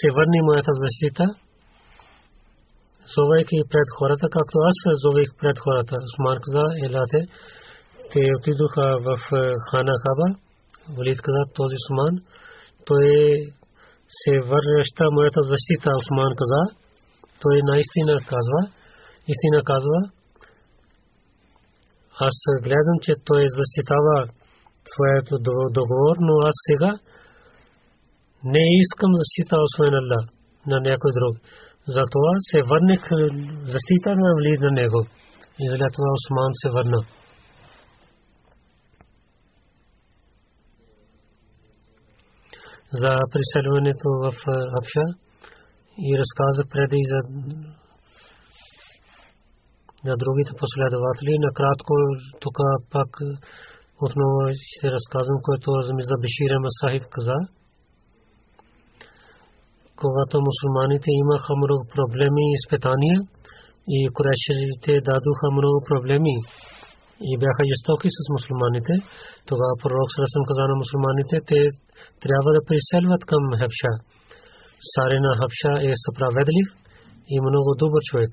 се 0.00 0.08
върни 0.16 0.40
моята 0.42 0.72
защита, 0.84 1.24
зовейки 3.16 3.58
пред 3.70 3.88
хората, 3.98 4.26
както 4.36 4.56
аз 4.70 4.78
зовех 5.04 5.28
пред 5.40 5.58
хората. 5.58 5.94
Усман 6.08 6.38
каза, 6.44 6.64
елате, 6.86 7.20
те 8.10 8.20
отидоха 8.38 8.86
в 9.06 9.10
Ханакаба, 9.68 10.28
Валид 10.96 11.18
каза, 11.26 11.42
този 11.54 11.76
Усман, 11.82 12.14
той 12.86 13.06
се 14.20 14.32
върнеща 14.50 15.04
моята 15.10 15.42
защита, 15.42 15.90
Усман 16.00 16.32
каза, 16.40 16.62
той 17.42 17.56
наистина 17.70 18.14
казва, 18.32 18.60
истина 19.32 19.60
казва, 19.64 19.98
аз 22.20 22.36
гледам, 22.62 22.98
че 23.02 23.12
той 23.24 23.44
защитава 23.58 24.16
своето 24.92 25.34
договор, 25.78 26.16
но 26.20 26.34
аз 26.48 26.56
сега 26.68 26.92
не 28.44 28.64
искам 28.82 29.10
защита 29.22 29.56
освен 29.66 29.94
Allah 30.02 30.22
на 30.66 30.80
някой 30.80 31.12
друг. 31.18 31.34
Затова 31.96 32.32
се 32.50 32.58
върнах 32.70 33.02
защита 33.74 34.10
на 34.22 34.30
влиз 34.38 34.60
на 34.60 34.70
него. 34.70 35.00
И 35.62 35.64
след 35.68 35.92
това 35.96 36.10
Осман 36.18 36.52
се 36.52 36.68
върна. 36.76 37.00
За 42.92 43.12
преселването 43.32 44.08
в 44.24 44.32
Абша 44.78 45.06
и 46.08 46.18
разказа 46.18 46.62
преди 46.72 47.00
за 47.10 47.18
на 50.08 50.14
другите 50.16 50.52
последователи. 50.62 51.38
Накратко 51.38 51.94
тук 52.40 52.56
пак 52.90 53.10
отново 54.06 54.38
ще 54.72 54.86
разказвам, 54.96 55.38
което 55.46 55.68
за 56.08 56.16
Бешира 56.22 56.56
Масахиб 56.64 57.04
каза. 57.14 57.38
Когато 60.00 60.34
мусулманите 60.48 61.08
имаха 61.22 61.52
много 61.62 61.84
проблеми 61.94 62.42
и 62.48 62.56
изпитания 62.60 63.16
и 63.96 63.98
курешите 64.16 64.92
дадоха 65.08 65.46
много 65.58 65.78
проблеми 65.90 66.34
и 67.30 67.32
бяха 67.42 67.62
жестоки 67.72 68.08
с 68.16 68.18
мусулманите, 68.34 68.94
тогава 69.48 69.74
пророк 69.82 70.08
Сарасам 70.14 70.44
каза 70.48 70.64
на 70.70 70.76
мусулманите, 70.82 71.36
те 71.50 71.60
трябва 72.24 72.50
да 72.56 72.66
приселват 72.68 73.22
към 73.30 73.42
Хабша. 73.60 73.92
Сарина 74.92 75.30
Хабша 75.38 75.72
е 75.88 75.92
справедлив 76.04 76.68
и 77.34 77.36
много 77.46 77.70
добър 77.82 78.02
човек. 78.10 78.32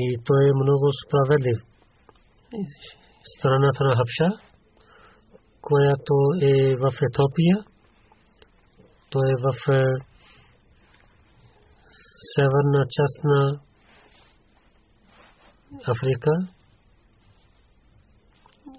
И 0.00 0.02
той 0.26 0.42
е 0.50 0.58
много 0.62 0.86
справедлив 1.02 1.58
страната 3.36 3.84
на 3.84 3.96
Хабша, 3.96 4.28
която 5.60 6.14
е 6.42 6.76
в 6.76 6.88
Етопия. 7.08 7.56
То 9.10 9.18
е 9.18 9.34
в 9.44 9.72
е, 9.72 9.84
северна 12.34 12.82
част 12.96 13.24
на 13.24 13.60
Африка 15.86 16.30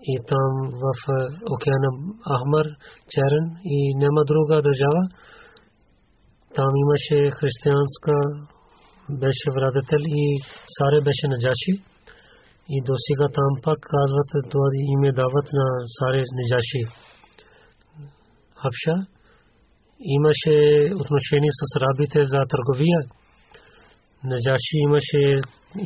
и 0.04 0.16
там 0.28 0.52
в 0.82 0.86
е, 1.10 1.28
океана 1.54 1.90
Ахмар, 2.30 2.66
Черен 3.10 3.48
и 3.66 3.96
няма 3.96 4.26
друга 4.26 4.62
държава. 4.62 5.04
Там 6.56 6.72
имаше 6.76 7.32
християнска 7.32 8.14
беше 9.10 9.48
врадетел 9.56 10.02
и 10.22 10.38
Саре 10.78 11.02
беше 11.02 11.28
наджаши 11.28 11.84
и 12.76 12.78
до 12.88 12.94
сега 13.06 13.28
там 13.38 13.52
пак 13.66 13.80
казват 13.96 14.30
това 14.52 14.68
име 14.94 15.12
дават 15.12 15.48
на 15.60 15.66
Саре 15.96 16.24
Неджаши. 16.38 16.82
Хабша 18.62 18.96
имаше 20.18 20.56
отношение 21.02 21.54
с 21.60 21.64
рабите 21.84 22.20
за 22.32 22.40
търговия. 22.54 23.00
Неджаши 24.24 24.76
имаше 24.88 25.22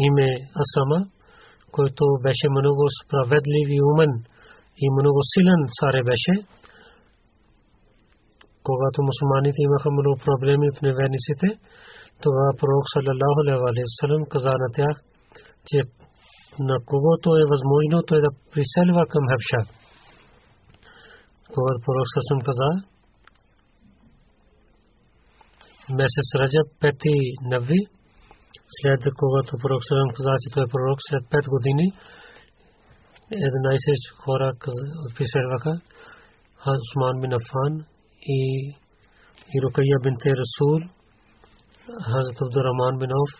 име 0.08 0.28
Асама, 0.62 1.00
който 1.76 2.04
беше 2.26 2.48
много 2.58 2.84
справедлив 3.00 3.68
и 3.78 3.80
умен 3.92 4.14
и 4.84 4.86
много 4.98 5.20
силен 5.34 5.62
царе 5.78 6.02
беше. 6.12 6.34
Когато 8.68 8.98
мусулманите 9.08 9.60
имаха 9.68 9.90
много 9.92 10.16
проблеми 10.28 10.66
от 10.72 10.78
неверниците, 10.88 11.48
тогава 12.24 12.52
пророк 12.60 12.86
саллалаху 12.94 13.66
алейхи 13.70 13.90
ва 13.90 13.98
салlam 14.02 14.24
каза 14.34 14.54
на 14.64 14.70
тях, 14.78 14.96
че 15.68 15.78
на 16.60 16.78
когото 16.86 17.30
е 17.42 17.50
възможно 17.54 18.04
той 18.08 18.22
да 18.22 18.32
приселва 18.52 19.04
към 19.14 19.24
Хабша. 19.32 19.62
Когато 21.54 21.80
пророк 21.86 22.08
Сасам 22.14 22.40
каза, 22.48 22.70
месец 25.90 26.28
Раджаб, 26.40 26.68
пети 26.80 27.16
нави, 27.52 27.82
след 28.78 29.02
когато 29.20 29.58
пророк 29.62 29.84
Сасам 29.84 30.10
каза, 30.16 30.34
че 30.42 30.54
той 30.54 30.64
е 30.64 30.72
пророк 30.74 31.00
след 31.08 31.24
пет 31.32 31.46
години, 31.54 31.94
11 33.32 34.16
хора 34.24 34.54
приселваха, 35.16 35.74
Усман 36.68 37.22
бин 37.22 37.34
Афан 37.34 37.86
и 38.22 38.40
и 39.56 39.62
Рукайя 39.62 39.98
бинте 40.04 40.30
Расул, 40.40 40.80
Хазрат 42.06 42.42
Абдуррахман 42.42 42.98
бин 43.00 43.12
Ауф, 43.12 43.34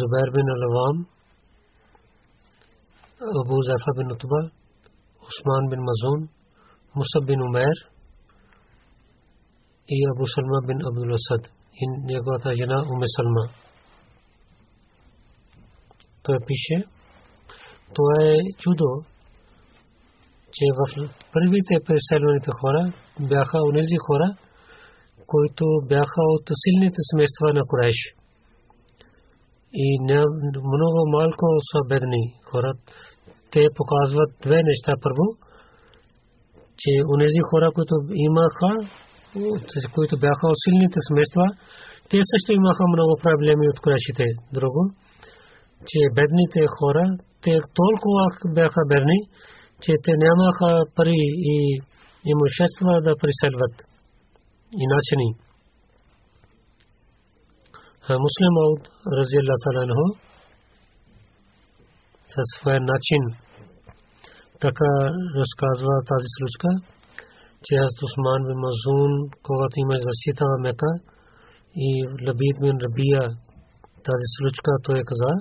زبیر 0.00 0.34
بن 0.34 0.52
الوام 0.56 1.00
ابو 3.44 3.62
ظیفہ 3.68 3.96
بن 3.98 4.12
اتبا 4.16 4.42
عثمان 5.28 5.72
بن 5.72 5.88
مزون 5.88 6.26
مصب 6.96 7.26
بن 7.28 7.42
عمیر 7.48 7.82
и 9.88 9.96
Абу 10.14 10.26
Салма 10.26 10.58
бин 10.66 10.78
Абдул 10.88 11.14
Асад 11.14 11.42
и 11.80 11.84
неговата 12.06 12.54
жена 12.54 12.78
Уме 12.92 13.06
Салма. 13.16 13.44
Той 16.22 16.36
пише, 16.46 16.84
това 17.94 18.14
е 18.22 18.36
чудо, 18.58 18.88
че 20.54 20.64
в 20.78 20.80
първите 21.32 21.74
преселваните 21.86 22.50
хора 22.60 22.92
бяха 23.20 23.58
онези 23.68 23.96
хора, 24.06 24.28
които 25.26 25.64
бяха 25.88 26.22
от 26.34 26.46
силните 26.62 27.00
семейства 27.10 27.52
на 27.54 27.62
Курайш 27.66 27.98
И 29.85 29.87
много 30.73 30.99
малко 31.15 31.45
са 31.69 31.79
бедни 31.91 32.23
хора. 32.49 32.71
те 33.51 33.61
показват 33.79 34.29
две 34.45 34.59
неща. 34.69 34.91
Първо, 35.05 35.25
че 36.81 36.91
унези 37.13 37.41
хора, 37.49 37.67
които 37.75 37.95
имаха, 38.27 38.71
които 39.95 40.13
бяха 40.25 40.45
от 40.53 40.59
силните 40.63 40.99
семейства, 41.07 41.45
те 42.09 42.17
също 42.31 42.49
имаха 42.59 42.83
много 42.95 43.13
проблеми 43.25 43.65
от 43.71 43.79
крашите. 43.85 44.25
Друго, 44.57 44.81
че 45.89 45.99
бедните 46.17 46.61
хора, 46.77 47.03
те 47.43 47.53
толкова 47.79 48.23
бяха 48.59 48.81
бедни, 48.91 49.19
че 49.83 49.91
те 50.03 50.13
нямаха 50.23 50.69
пари 50.95 51.21
и 51.53 51.57
имущества 52.33 52.93
да 53.07 53.13
преселват. 53.21 53.75
И 54.81 54.83
начини. 54.93 55.46
Муслим 58.09 58.55
Ауд, 58.63 58.83
рази 59.17 59.37
Аллах 59.37 59.61
със 62.33 62.47
своя 62.55 62.79
начин 62.79 63.21
така 64.59 64.89
разказва 65.41 65.93
тази 66.11 66.29
случка, 66.37 66.69
че 67.63 67.75
аз 67.75 67.93
Усман 68.05 68.41
бин 68.47 68.59
Мазун, 68.65 69.11
когато 69.43 69.73
има 69.77 69.95
защита 70.07 70.45
в 70.45 70.61
Мека 70.61 70.91
и 71.75 71.89
Лабид 72.27 72.55
бин 72.61 72.77
Рабия, 72.85 73.23
тази 74.07 74.27
случка 74.37 74.71
той 74.83 75.01
каза, 75.09 75.31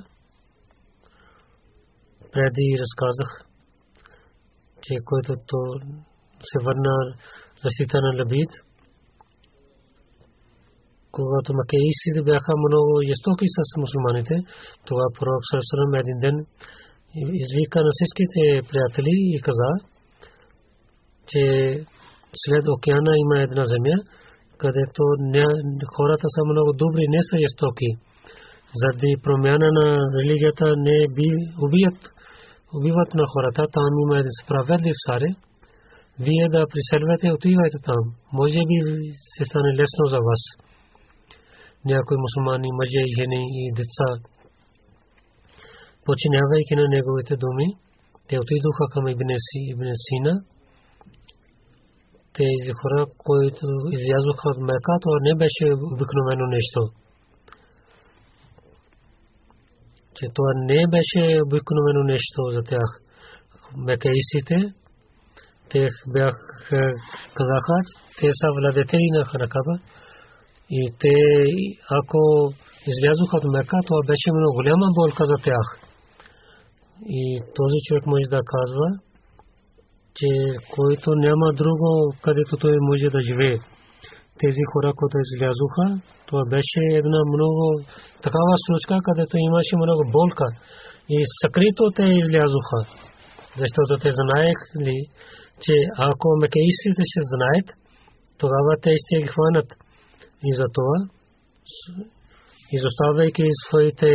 преди 2.33 2.67
разказах, 2.83 3.31
че 4.83 4.95
който 5.05 5.33
то 5.47 5.61
се 6.49 6.59
върна 6.65 6.97
защита 7.65 8.01
на 8.01 8.11
Лабид, 8.19 8.66
когато 11.17 11.51
макеисите 11.59 12.21
бяха 12.31 12.53
много 12.65 12.93
жестоки 13.11 13.47
с 13.55 13.59
мусулманите, 13.83 14.35
тогава 14.87 15.11
пророк 15.19 15.43
Сърсърам 15.51 15.93
един 16.03 16.19
ден 16.25 16.37
извика 17.43 17.79
на 17.87 17.91
всичките 17.97 18.43
приятели 18.71 19.15
и 19.35 19.39
каза, 19.47 19.71
че 21.31 21.43
след 22.43 22.65
океана 22.75 23.13
има 23.25 23.37
една 23.47 23.65
земя, 23.73 23.97
където 24.63 25.03
хората 25.97 26.27
са 26.35 26.41
много 26.51 26.71
добри, 26.83 27.05
не 27.15 27.21
са 27.29 27.37
жестоки. 27.45 27.91
Заради 28.81 29.11
промяна 29.25 29.69
на 29.81 29.87
религията 30.19 30.67
не 30.87 30.99
би 31.17 31.29
убият, 31.65 32.01
убиват 32.77 33.11
на 33.21 33.25
хората, 33.33 33.63
там 33.77 33.91
има 34.05 34.15
един 34.19 34.37
справедлив 34.43 34.97
царе. 35.07 35.29
Вие 36.25 36.47
да 36.55 36.61
приселвате, 36.73 37.27
отивайте 37.37 37.79
там. 37.89 38.03
Може 38.41 38.61
би 38.69 38.77
се 39.35 39.43
стане 39.45 39.71
лесно 39.81 40.05
за 40.15 40.19
вас 40.29 40.43
някои 41.93 42.17
мусулмани, 42.25 42.69
мъже 42.79 43.01
и 43.07 43.15
жени 43.19 43.43
и 43.61 43.65
деца. 43.79 44.09
Починявайки 46.07 46.75
на 46.81 46.87
неговите 46.95 47.35
думи, 47.37 47.69
те 48.29 48.35
отидоха 48.43 48.85
към 48.93 49.09
Ибн 49.09 49.33
Сина. 50.05 50.33
Тези 52.39 52.71
хора, 52.79 53.07
които 53.19 53.67
излязоха 53.97 54.47
от 54.53 54.59
Мека, 54.69 54.93
това 55.03 55.19
не 55.29 55.35
беше 55.43 55.65
обикновено 55.93 56.47
нещо. 56.57 56.81
Че 60.17 60.25
това 60.35 60.53
не 60.55 60.81
беше 60.95 61.23
обикновено 61.47 62.03
нещо 62.13 62.41
за 62.55 62.63
тях. 62.63 62.91
Мекаисите, 63.77 64.57
те 65.71 65.89
бяха 66.13 66.81
казаха, 67.37 67.79
те 68.19 68.29
са 68.39 68.47
владетели 68.57 69.09
на 69.17 69.25
Ханакаба. 69.25 69.75
И 70.71 70.81
те, 71.01 71.17
ако 71.99 72.21
излязоха 72.93 73.35
от 73.37 73.47
Мека, 73.55 73.77
това 73.87 74.01
беше 74.11 74.29
много 74.33 74.55
голяма 74.59 74.87
болка 74.99 75.25
за 75.33 75.37
тях. 75.47 75.67
И 77.21 77.23
този 77.59 77.79
човек 77.87 78.05
може 78.07 78.27
да 78.37 78.41
казва, 78.55 78.89
че 80.19 80.29
който 80.77 81.09
няма 81.27 81.47
друго, 81.61 81.91
където 82.25 82.53
той 82.63 82.75
може 82.89 83.07
да 83.17 83.21
живее. 83.29 83.59
Тези 84.43 84.63
хора, 84.71 84.91
които 84.99 85.17
излязоха, 85.27 85.85
това 86.29 86.43
беше 86.55 86.81
една 87.01 87.21
много 87.35 87.65
такава 88.27 88.55
случка, 88.67 88.95
където 89.09 89.35
имаше 89.37 89.75
много 89.85 90.03
болка. 90.17 90.47
И 91.09 91.19
съкрито 91.43 91.83
те 91.97 92.05
излязоха. 92.23 92.81
Защото 93.61 93.93
те 94.03 94.11
знаех 94.21 94.59
ли, 94.87 94.99
че 95.65 95.75
ако 96.09 96.29
мекеисите 96.43 97.03
ще 97.11 97.23
знаят, 97.33 97.69
тогава 98.41 98.73
те 98.83 98.93
ще 99.03 99.15
ги 99.23 99.29
хванат. 99.35 99.69
И 100.45 100.51
за 100.55 100.67
това, 100.75 100.97
изоставяйки 102.73 103.45
своите 103.67 104.11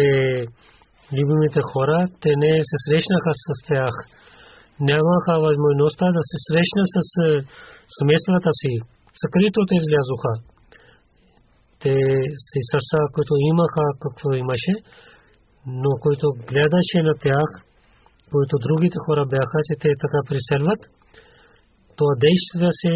любимите 1.17 1.61
хора, 1.71 1.97
те 2.21 2.31
не 2.43 2.53
се 2.69 2.77
срещнаха 2.85 3.31
с 3.45 3.47
тях. 3.69 3.93
Нямаха 4.89 5.33
възможността 5.47 6.05
да 6.17 6.23
се 6.29 6.37
срещна 6.47 6.83
с 6.93 6.97
е, 6.97 7.29
семействата 7.97 8.51
си. 8.59 8.73
Съкрито 9.21 9.59
те 9.67 9.75
излязоха. 9.81 10.33
Те 11.81 11.95
си 12.47 12.59
сърца, 12.71 12.99
които 13.15 13.33
имаха 13.51 13.85
какво 14.03 14.27
имаше, 14.43 14.73
но 15.81 15.89
които 16.03 16.25
гледаше 16.49 16.99
на 17.07 17.13
тях, 17.25 17.49
които 18.31 18.55
другите 18.65 18.97
хора 19.05 19.23
бяха, 19.35 19.57
че 19.67 19.73
те 19.83 19.89
така 20.03 20.19
приселват, 20.29 20.81
то 21.97 22.05
действие 22.25 22.71
се 22.81 22.93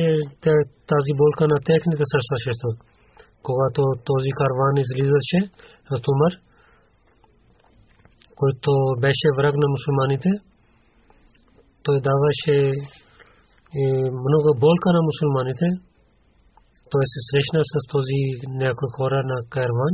тази 0.92 1.12
болка 1.20 1.44
на 1.54 1.58
техните 1.70 2.04
сърца 2.12 2.36
когато 3.48 3.82
този 4.10 4.30
карван 4.40 4.76
излизаше 4.78 5.40
от 5.96 6.04
Умар, 6.14 6.34
който 8.40 8.72
беше 9.04 9.28
враг 9.38 9.56
на 9.64 9.68
мусулманите, 9.74 10.30
той 11.84 11.98
даваше 12.10 12.56
много 14.26 14.50
болка 14.64 14.90
на 14.96 15.02
мусулманите. 15.10 15.68
Той 16.92 17.04
се 17.12 17.20
срещна 17.30 17.62
с 17.72 17.76
този 17.94 18.20
някой 18.64 18.90
хора 18.98 19.20
на 19.32 19.38
карван. 19.50 19.94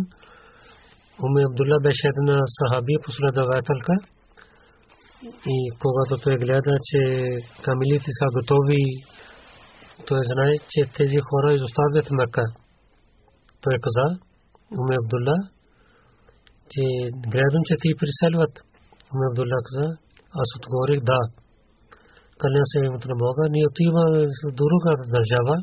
Уми 1.23 1.43
Абдулла 1.43 1.77
беше 1.87 2.07
една 2.07 2.37
сахаби, 2.57 2.95
последователка. 3.05 3.93
И 5.55 5.57
когато 5.81 6.23
той 6.23 6.35
гледа, 6.43 6.73
че 6.89 6.99
камилите 7.65 8.09
са 8.19 8.25
готови, 8.35 8.83
той 10.07 10.19
знае, 10.31 10.53
че 10.69 10.81
тези 10.97 11.19
хора 11.29 11.53
изоставят 11.53 12.11
Мекка. 12.11 12.43
Той 13.63 13.75
каза, 13.85 14.07
Уме 14.79 14.95
Абдулла, 15.01 15.37
че 16.71 16.83
гледам, 17.31 17.63
че 17.67 17.75
ти 17.81 17.89
приселват. 18.01 18.53
Уме 19.11 19.25
Абдулла 19.29 19.59
каза, 19.67 19.87
аз 20.41 20.49
отговорих 20.57 20.99
да. 21.11 21.19
Каля 22.41 22.63
се 22.71 22.77
името 22.87 23.07
на 23.11 23.17
Бога, 23.23 23.43
ние 23.55 23.69
отиваме 23.71 24.19
в 24.41 24.49
друга 24.61 24.91
държава, 25.15 25.55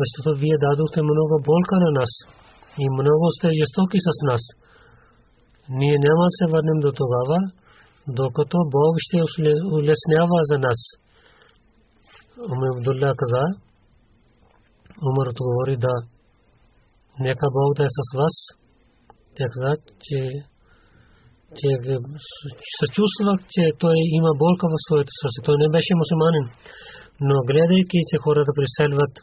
защото 0.00 0.28
вие 0.40 0.56
дадохте 0.66 1.00
много 1.10 1.34
болка 1.48 1.76
на 1.84 1.90
нас 2.00 2.12
и 2.82 2.84
много 3.00 3.24
сте 3.36 3.48
жестоки 3.60 3.98
с 4.06 4.10
нас. 4.30 4.42
Ние 5.78 5.96
няма 6.06 6.24
да 6.28 6.36
се 6.38 6.44
върнем 6.52 6.78
до 6.86 6.90
тогава, 7.00 7.38
докато 8.20 8.56
Бог 8.76 8.94
ще 9.06 9.18
улеснява 9.76 10.38
за 10.50 10.56
нас. 10.66 10.80
Уме 12.52 12.66
Абдулла 12.74 13.10
каза, 13.20 13.42
Умар 15.08 15.26
отговори 15.32 15.76
да. 15.86 15.94
Нека 17.20 17.46
Бог 17.52 17.76
да 17.76 17.82
е 17.84 17.94
с 17.98 18.16
вас. 18.18 18.36
Тя 19.36 19.44
каза, 19.52 19.76
че 20.04 20.18
че 21.58 21.68
съчувствах, 22.80 23.38
че 23.54 23.62
той 23.82 23.96
има 24.18 24.30
болка 24.42 24.64
в 24.72 24.82
своето 24.86 25.12
сърце. 25.20 25.38
Той 25.46 25.56
не 25.62 25.68
беше 25.74 26.00
мусулманин. 26.00 26.46
Но 27.28 27.34
гледайки, 27.48 27.98
че 28.08 28.22
хората 28.24 28.50
преселват, 28.58 29.14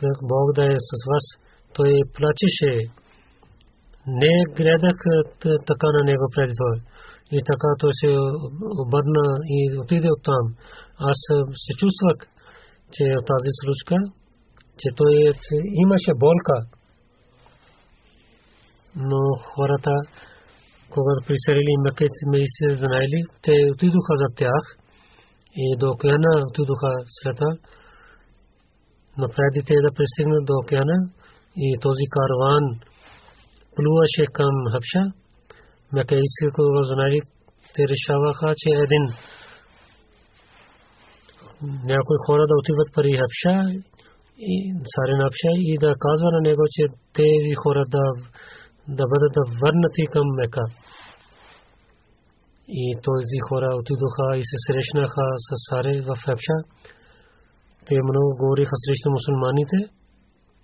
как 0.00 0.16
Бог 0.32 0.46
да 0.58 0.64
е 0.74 0.76
с 0.88 0.92
вас, 1.10 1.24
той 1.76 1.92
плачеше. 2.16 2.72
Не 4.20 4.34
гледах 4.58 4.98
така 5.70 5.88
на 5.96 6.02
него 6.10 6.26
преди 6.34 6.54
това. 6.60 6.74
И 7.36 7.38
така 7.50 7.68
той 7.80 7.92
се 8.00 8.10
обърна 8.82 9.26
и 9.56 9.58
отиде 9.82 10.08
от 10.14 10.22
там. 10.30 10.44
Аз 11.10 11.18
се 11.64 11.72
чувствах, 11.80 12.18
че 12.94 13.04
тази 13.30 13.50
случка, 13.60 13.96
че 14.80 14.88
той 14.96 15.14
имаше 15.84 16.12
болка 16.24 16.56
но 18.96 19.20
хората, 19.54 19.94
когато 20.90 21.26
приселили 21.26 21.82
Мекке, 21.84 22.06
се 22.56 22.68
знаели, 22.76 23.20
те 23.42 23.52
отидоха 23.72 24.14
за 24.22 24.28
тях 24.36 24.64
и 25.54 25.76
до 25.76 25.86
океана 25.90 26.32
отидоха 26.48 26.90
света. 27.20 27.48
Но 29.18 29.28
преди 29.28 29.60
те 29.66 29.74
да 29.74 29.90
пристигнат 29.96 30.44
до 30.44 30.52
океана 30.62 30.96
и 31.56 31.78
този 31.80 32.04
караван 32.14 32.64
плуваше 33.76 34.24
към 34.32 34.54
Хабша, 34.72 35.02
Мекейски, 35.92 36.46
когато 36.54 36.86
знаели, 36.94 37.20
те 37.74 37.82
решаваха, 37.92 38.54
че 38.56 38.68
един 38.84 39.04
някои 41.92 42.18
хора 42.26 42.42
да 42.46 42.54
отиват 42.60 42.88
пари 42.94 43.12
Хабша 43.20 43.56
и 44.38 44.54
царен 44.92 45.18
Хабша 45.22 45.52
и 45.70 45.78
да 45.78 45.94
казва 46.04 46.28
на 46.36 46.40
него, 46.48 46.64
че 46.74 46.82
тези 47.12 47.54
хора 47.62 47.84
да 47.88 48.04
да 48.88 49.04
бъдат 49.12 49.34
върнати 49.60 50.02
към 50.12 50.26
Мека. 50.40 50.64
И 52.68 52.94
този 53.02 53.38
хора 53.48 53.68
отидоха 53.80 54.26
и 54.36 54.42
се 54.50 54.56
срещнаха 54.66 55.26
с 55.46 55.50
Саре 55.68 55.94
в 56.08 56.10
Епша. 56.32 56.58
Те 57.86 57.94
много 58.08 58.30
говориха 58.40 58.74
срещу 58.84 59.10
мусулманите, 59.10 59.78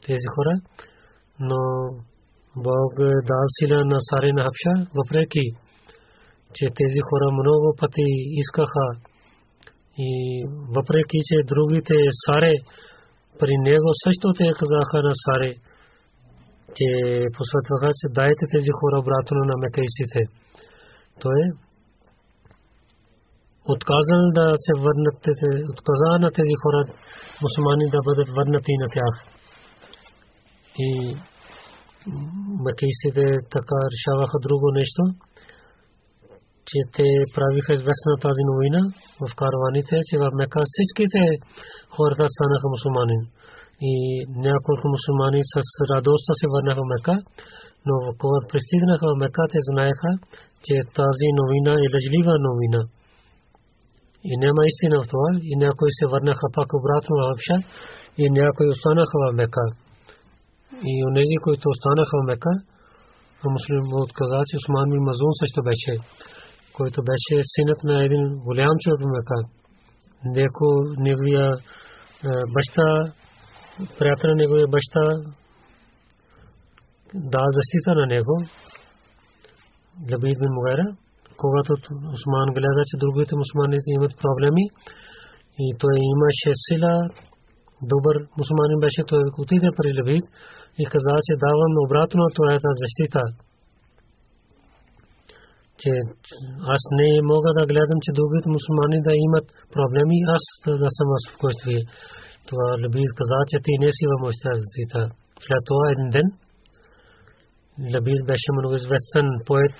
тези 0.06 0.28
хора, 0.34 0.54
но 1.40 1.60
Бог 2.56 2.94
дал 3.28 3.44
сила 3.56 3.84
на 3.84 3.98
Саре 4.08 4.32
на 4.32 4.42
Хапша, 4.42 4.74
въпреки 4.98 5.44
че 6.54 6.66
тези 6.78 7.00
хора 7.08 7.26
много 7.40 7.74
пъти 7.80 8.08
искаха 8.42 8.86
и 9.98 10.12
въпреки 10.76 11.18
че 11.28 11.36
другите 11.52 11.94
Саре 12.24 12.54
при 13.38 13.54
него 13.68 13.90
също 14.04 14.32
те 14.38 14.46
казаха 14.58 14.98
на 15.08 15.12
Саре, 15.24 15.52
че 16.76 16.88
посветваха, 17.36 17.88
че 17.98 18.06
дайте 18.18 18.44
тези 18.54 18.70
хора 18.78 18.96
обратно 19.02 19.38
на 19.50 19.56
мекайсите. 19.64 20.20
Той 21.22 21.40
отказан 23.74 24.22
да 24.38 24.46
се 24.64 24.72
върнат, 24.84 25.20
отказа 25.74 26.10
на 26.24 26.30
тези 26.38 26.54
хора, 26.62 26.80
мусулмани 27.42 27.86
да 27.94 28.00
бъдат 28.08 28.28
върнати 28.36 28.74
на 28.82 28.88
тях. 28.96 29.14
И 30.86 30.90
макейсите 32.66 33.24
така 33.56 33.78
решаваха 33.94 34.36
друго 34.46 34.68
нещо, 34.80 35.02
че 36.68 36.78
те 36.96 37.08
правиха 37.34 37.72
известна 37.72 38.14
тази 38.26 38.42
новина 38.50 38.82
в 39.22 39.34
караваните, 39.40 39.94
че 40.08 40.14
в 40.22 40.24
Мека 40.40 40.60
всичките 40.66 41.20
хората 41.96 42.24
станаха 42.34 42.66
мусулмани. 42.74 43.18
И 43.90 43.92
няколко 44.48 44.84
мусулмани 44.94 45.40
с 45.52 45.54
радост 45.92 46.26
се 46.40 46.46
върнаха 46.52 46.82
в 46.84 46.90
Мека, 46.94 47.14
но 47.86 47.94
когато 48.20 48.44
пристигнаха 48.50 49.06
в 49.10 49.20
Мека, 49.24 49.42
те 49.52 49.60
знаеха, 49.70 50.10
че 50.64 50.74
тази 50.98 51.28
новина 51.40 51.72
е 51.84 51.90
лъжлива 51.94 52.34
новина. 52.48 52.82
И 54.30 54.32
няма 54.44 54.60
истина 54.70 54.96
в 55.00 55.08
това. 55.12 55.28
И 55.50 55.52
някои 55.64 55.90
се 55.98 56.06
върнаха 56.12 56.46
пак 56.56 56.68
обратно 56.78 57.12
в 57.16 57.22
Хабша 57.28 57.56
и 58.22 58.24
някои 58.40 58.68
останаха 58.74 59.16
в 59.22 59.32
Мека. 59.40 59.66
И 60.90 60.92
онези, 61.08 61.36
които 61.44 61.64
останаха 61.74 62.14
в 62.20 62.26
Мека, 62.30 62.52
муслим 63.54 63.86
отказа, 64.04 64.38
че 64.48 64.56
Осман 64.60 64.88
Мазун 65.08 65.32
също 65.40 65.60
беше, 65.68 65.92
който 66.76 66.98
беше 67.10 67.34
синът 67.54 67.80
на 67.90 68.04
един 68.06 68.22
голям 68.46 68.74
човек 68.82 69.00
в 69.04 69.12
Мека. 69.16 69.38
Неко 70.36 70.66
неговия 71.06 71.46
е, 71.52 71.58
баща, 72.54 72.88
приятел 73.98 74.30
на 74.30 74.34
неговия 74.34 74.66
баща, 74.66 75.04
дал 77.14 77.46
защита 77.52 77.94
на 77.94 78.06
него, 78.06 78.34
Лабид 80.10 80.38
бин 80.40 80.52
Мугайра 80.52 80.96
когато 81.42 81.70
Осман 82.14 82.48
гледа, 82.58 82.82
че 82.88 83.02
другите 83.04 83.32
мусулмани 83.40 83.78
имат 83.96 84.14
проблеми 84.24 84.64
и 85.64 85.66
той 85.82 85.96
имаше 86.14 86.50
сила, 86.66 86.94
добър 87.92 88.16
мусулманин 88.38 88.78
беше, 88.84 89.02
той 89.10 89.22
отиде 89.42 89.68
при 89.78 89.88
Левит 89.96 90.26
и 90.82 90.84
каза, 90.92 91.14
че 91.26 91.42
давам 91.44 91.72
обратно 91.86 92.22
твоята 92.36 92.70
защита. 92.82 93.22
Че 95.80 95.92
аз 96.74 96.82
не 96.98 97.08
мога 97.32 97.50
да 97.58 97.68
гледам, 97.70 97.98
че 98.04 98.16
другите 98.18 98.48
мусулмани 98.56 98.98
да 99.08 99.12
имат 99.26 99.46
проблеми, 99.76 100.16
аз 100.36 100.44
да 100.82 100.88
съм 100.96 101.06
в 101.12 101.16
спокойствие. 101.26 101.80
Това 102.48 102.66
Левит 102.82 103.12
каза, 103.18 103.38
че 103.50 103.56
ти 103.64 103.72
не 103.80 103.90
си 103.96 104.04
в 104.10 104.14
защита. 104.62 105.00
След 105.44 105.62
това 105.64 105.84
един 105.92 106.10
ден 106.16 106.28
Лабид 107.94 108.26
беше 108.26 108.48
много 108.52 108.74
известен 108.74 109.26
поет 109.46 109.76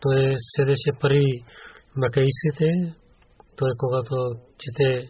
той 0.00 0.34
седеше 0.38 0.90
при 1.00 1.22
макаисите, 1.96 2.68
той 3.56 3.70
когато 3.78 4.16
чете 4.58 5.08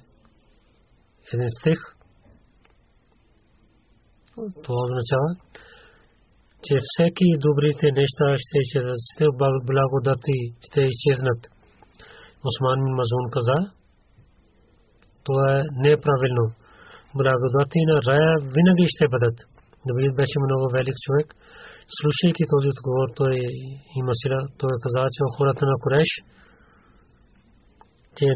един 1.33 1.49
стих, 1.61 1.79
това 4.65 4.81
означава, 4.85 5.31
че 6.65 6.75
всеки 6.85 7.25
добрите 7.39 7.87
неща 8.01 8.27
ще 8.45 8.59
изчезнат, 8.59 9.01
ще 9.12 9.25
благодати 9.71 10.39
ще 10.61 10.81
изчезнат. 10.81 11.41
Осман 12.49 12.81
Мазун 12.97 13.27
каза, 13.31 13.59
това 15.25 15.59
е 15.59 15.62
неправилно. 15.73 16.45
Благодати 17.21 17.81
на 17.91 17.97
рая 18.09 18.33
винаги 18.55 18.87
ще 18.95 19.05
бъдат. 19.13 19.37
Давид 19.89 20.13
беше 20.21 20.37
много 20.47 20.65
велик 20.75 20.97
човек 21.05 21.29
слушайки 21.95 22.45
този 22.53 22.69
отговор, 22.75 23.09
той 23.21 23.35
има 24.01 24.13
сила, 24.21 24.41
той 24.61 24.73
каза, 24.83 25.03
че 25.15 25.21
хората 25.37 25.63
на 25.71 25.77
Кореш, 25.83 26.11
че 28.17 28.27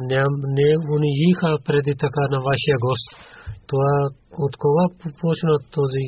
не 0.56 0.70
унижиха 0.94 1.50
преди 1.66 1.92
така 2.04 2.22
на 2.34 2.38
вашия 2.48 2.76
гост. 2.86 3.08
Това 3.70 3.92
от 4.44 4.54
кога 4.62 4.84
почна 5.20 5.52
този 5.76 6.04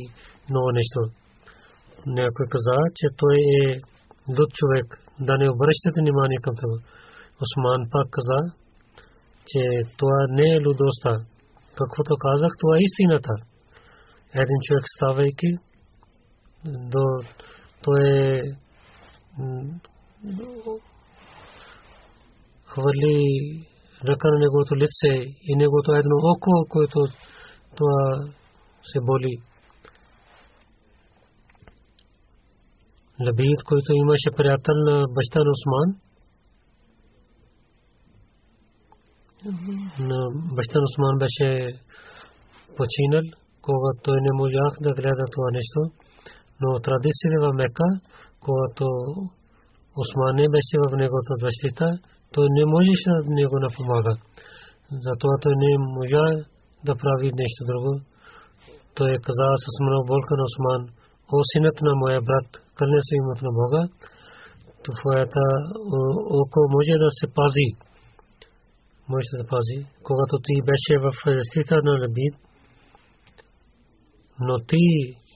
ново 0.55 0.71
нещо? 0.79 1.01
Някой 2.07 2.47
каза, 2.55 2.77
че 2.99 3.07
той 3.21 3.37
е 3.61 3.65
луд 4.37 4.51
човек, 4.59 4.87
да 5.21 5.35
не 5.41 5.51
обръщате 5.55 5.99
внимание 6.01 6.39
към 6.43 6.55
това. 6.61 6.77
Осман 7.43 7.81
пак 7.93 8.07
каза, 8.17 8.41
че 9.51 9.63
това 9.99 10.19
не 10.37 10.47
е 10.55 10.63
лудостта. 10.67 11.13
Каквото 11.79 12.17
казах, 12.17 12.51
това 12.61 12.77
е 12.77 12.85
истината. 12.89 13.35
Един 14.35 14.59
човек 14.67 14.85
ставайки, 14.97 15.51
до 16.65 17.05
то 17.83 17.97
е 17.97 18.43
хвърли 22.65 23.17
ръка 24.09 24.29
на 24.29 24.39
неговото 24.39 24.77
лице 24.77 25.13
и 25.49 25.57
неговото 25.57 25.93
едно 25.93 26.17
око, 26.33 26.51
което 26.69 26.99
това 27.77 28.27
се 28.83 28.99
боли. 29.03 29.35
Лабид, 33.27 33.63
който 33.69 33.93
имаше 33.93 34.31
приятел 34.37 34.75
на 34.75 35.05
баща 35.15 35.39
на 35.45 35.51
Осман, 35.51 36.01
на 40.09 40.18
баща 40.57 40.78
на 40.78 40.87
Осман 40.90 41.14
беше 41.24 41.48
починал, 42.76 43.26
когато 43.66 43.98
той 44.07 44.18
не 44.26 44.33
можах 44.40 44.72
да 44.87 44.90
гледа 44.98 45.24
това 45.35 45.48
нещо. 45.59 45.81
Но 46.61 46.68
традициите 46.87 47.37
в 47.44 47.52
Мека, 47.61 47.88
когато 48.44 48.85
Осман 50.00 50.35
не 50.40 50.46
беше 50.55 50.76
в 50.85 50.96
неговата 51.00 51.35
защита, 51.46 51.87
той 52.33 52.46
не 52.57 52.64
можеше 52.74 53.09
да 53.16 53.35
него 53.38 53.57
да 53.64 53.68
помага. 53.76 54.12
Затова 55.07 55.35
той 55.42 55.55
не 55.64 55.72
можа 55.96 56.24
да 56.87 56.92
прави 57.02 57.28
нещо 57.42 57.61
друго. 57.70 57.92
Той 58.96 59.09
е 59.14 59.22
казал 59.26 59.52
с 59.64 59.66
много 59.85 60.02
болка 60.11 60.33
на 60.37 60.44
Осман, 60.50 60.83
о 61.35 61.37
синът 61.50 61.76
на 61.87 61.92
моя 62.02 62.20
брат, 62.28 62.48
кълне 62.76 63.00
се 63.09 63.14
имат 63.20 63.42
на 63.46 63.50
Бога, 63.61 63.83
твоята 64.87 65.44
око 66.40 66.59
може 66.74 66.94
да 67.05 67.11
се 67.18 67.26
пази. 67.37 67.68
Може 69.09 69.27
се 69.37 69.47
пази. 69.51 69.79
Когато 70.03 70.35
ти 70.47 70.55
беше 70.69 70.95
в 71.05 71.11
защита 71.38 71.77
на 71.85 71.93
Лабид, 72.01 72.35
но 74.41 74.59
ти 74.69 74.83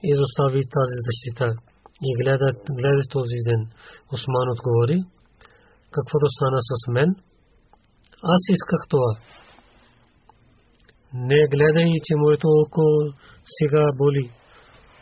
изостави 0.05 0.61
тази 0.76 0.96
защита 1.09 1.46
и 2.09 2.11
гледа, 2.20 2.48
гледа 2.79 3.02
този 3.11 3.38
ден. 3.48 3.61
Осман 4.12 4.48
отговори, 4.55 4.98
каквото 5.90 6.26
стана 6.29 6.61
с 6.70 6.72
мен, 6.88 7.11
аз 8.22 8.42
исках 8.57 8.83
това. 8.88 9.12
Не 11.14 11.48
гледай, 11.52 11.90
че 12.05 12.14
моето 12.16 12.48
око 12.48 12.83
сега 13.59 13.85
боли. 13.96 14.31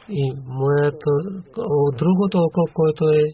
И 0.09 0.33
моето, 0.47 1.11
другото 2.01 2.39
око, 2.39 2.63
което 2.75 3.05
е, 3.09 3.25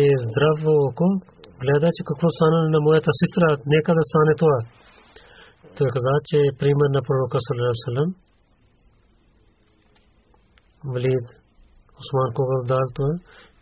е 0.00 0.08
здраво 0.24 0.70
око, 0.88 1.04
гледа, 1.62 1.88
че 1.96 2.08
какво 2.08 2.26
стана 2.36 2.58
на 2.74 2.78
моята 2.86 3.10
сестра, 3.20 3.46
нека 3.74 3.90
да 3.98 4.02
стане 4.10 4.32
това. 4.42 4.58
Той 5.76 5.88
каза, 5.94 6.12
че 6.28 6.36
е 6.48 6.56
пример 6.60 6.88
на 6.96 7.00
пророка 7.06 7.38
Салам. 7.46 8.10
Валид 10.92 11.26
Осман 12.00 12.30
Кобър 12.36 12.60
дал 12.70 12.84
това, 12.96 13.12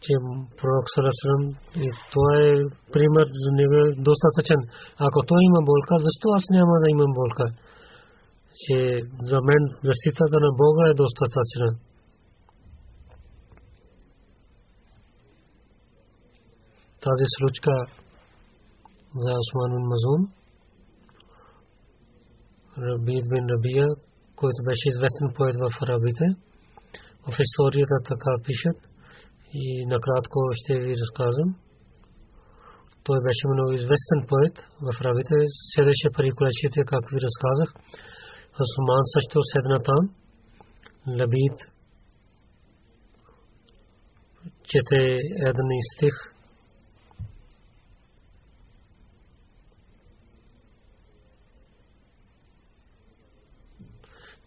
че 0.03 0.13
пророк 0.59 0.87
Салам 0.95 1.43
и 1.85 1.87
това 2.13 2.33
е 2.49 2.53
пример 2.95 3.27
за 3.43 3.51
него 3.59 3.75
е 3.83 3.95
достатъчен. 4.09 4.61
Ако 5.07 5.19
той 5.31 5.41
има 5.49 5.61
болка, 5.71 5.95
защо 6.07 6.27
аз 6.39 6.45
няма 6.57 6.75
да 6.83 6.89
имам 6.95 7.13
болка? 7.21 7.47
Че 8.63 8.77
за 9.31 9.39
мен 9.49 9.63
защитата 9.89 10.37
на 10.47 10.51
Бога 10.63 10.85
е 10.89 11.01
достатъчна. 11.03 11.69
Тази 17.09 17.27
случка 17.37 17.73
за 19.23 19.31
Осман 19.43 19.71
бин 19.75 19.85
Мазун, 19.91 20.23
Рабид 22.79 23.25
бин 23.31 23.45
Рабия, 23.53 23.89
който 24.37 24.59
беше 24.69 24.89
известен 24.89 25.29
поет 25.37 25.57
в 25.65 25.83
арабите, 25.83 26.25
в 27.27 27.33
историята 27.45 27.97
така 28.11 28.31
пишат 28.45 28.79
и 29.53 29.87
накратко 29.87 30.39
ще 30.53 30.75
ви 30.79 30.95
разказвам. 31.03 31.51
той 33.05 33.19
беше 33.27 33.45
много 33.49 33.73
известен 33.73 34.21
поет 34.29 34.57
в 34.87 35.01
рабите, 35.07 35.35
седеше 35.75 36.09
при 36.17 36.31
колечите, 36.31 36.81
както 36.93 37.15
ви 37.15 37.21
разказах. 37.27 37.71
Осман 38.65 39.03
също 39.15 39.39
седна 39.53 39.79
там. 39.89 40.03
Лабид 41.21 41.57
чете 44.69 45.01
един 45.51 45.71
стих. 45.95 46.36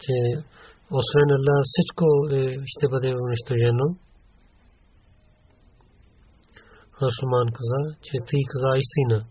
Че 0.04 0.16
освен 1.00 1.30
Allah 1.38 1.60
всичко 1.72 2.06
е, 2.32 2.42
ще 2.74 2.86
бъде 2.92 3.10
унищожено. 3.26 3.88
Хасуман 6.98 7.48
каза, 7.58 7.82
че 8.06 8.16
ти 8.28 8.38
каза 8.52 8.72
истина. 8.84 9.26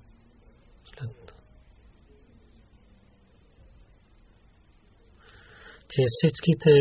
че 5.93 6.03
всичките 6.15 6.73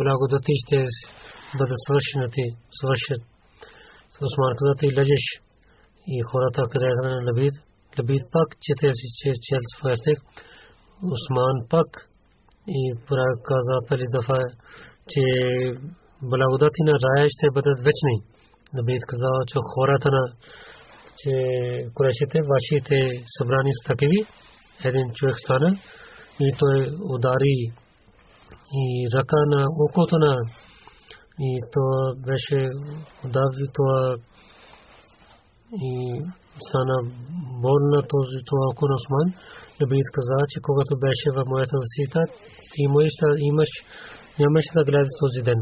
благодати 0.00 0.52
ще 0.64 0.78
бъдат 1.58 1.78
свършени, 1.86 2.46
свършат. 2.78 3.22
Осман 4.26 4.52
каза, 4.58 4.74
ти 4.80 4.86
лежиш 4.98 5.26
и 6.06 6.16
хората 6.30 6.62
е 6.62 6.94
на 7.02 7.12
Лабид. 7.26 7.54
Лабид 7.98 8.22
пак 8.32 8.48
чете 8.60 8.90
си 8.98 9.06
че 9.18 9.32
чел 9.46 9.62
своя 9.76 9.96
стих. 9.96 10.18
Осман 11.14 11.56
пак 11.70 11.88
и 12.68 12.94
пора 13.08 13.24
каза 13.44 13.76
първи 13.88 14.04
дафа, 14.12 14.38
че 15.08 15.22
благодати 16.22 16.82
на 16.82 16.92
рая 17.04 17.28
ще 17.28 17.46
бъдат 17.54 17.78
вечни. 17.78 18.16
Лабид 18.76 19.02
каза, 19.06 19.30
че 19.46 19.58
хората 19.74 20.10
на 20.10 20.24
че 21.16 21.34
корешите, 21.94 22.38
вашите 22.52 22.96
събрани 23.38 23.70
са 23.72 23.88
такиви. 23.88 24.20
Един 24.84 25.04
човек 25.14 25.38
стана 25.38 25.70
и 26.40 26.48
той 26.58 26.90
удари 27.14 27.56
и 28.72 29.08
ръка 29.14 29.36
на 29.46 29.66
окото 29.88 30.18
на 30.18 30.36
и 31.40 31.60
то 31.72 32.14
беше 32.26 32.68
удари 33.24 33.66
това 33.74 34.16
и 35.72 36.22
стана 36.66 36.96
болна 37.64 37.98
този 38.14 38.38
това 38.48 38.64
око 38.70 38.84
на 38.90 38.96
Осман. 39.00 39.28
Набит 39.80 40.08
каза, 40.16 40.38
че 40.52 40.58
когато 40.66 40.92
беше 41.04 41.28
в 41.36 41.38
моята 41.52 41.76
защита, 41.84 42.20
ти 42.70 42.78
имаш, 43.50 43.70
нямаше 44.40 44.70
да 44.76 44.86
гледаш 44.88 45.14
този 45.22 45.40
ден. 45.48 45.60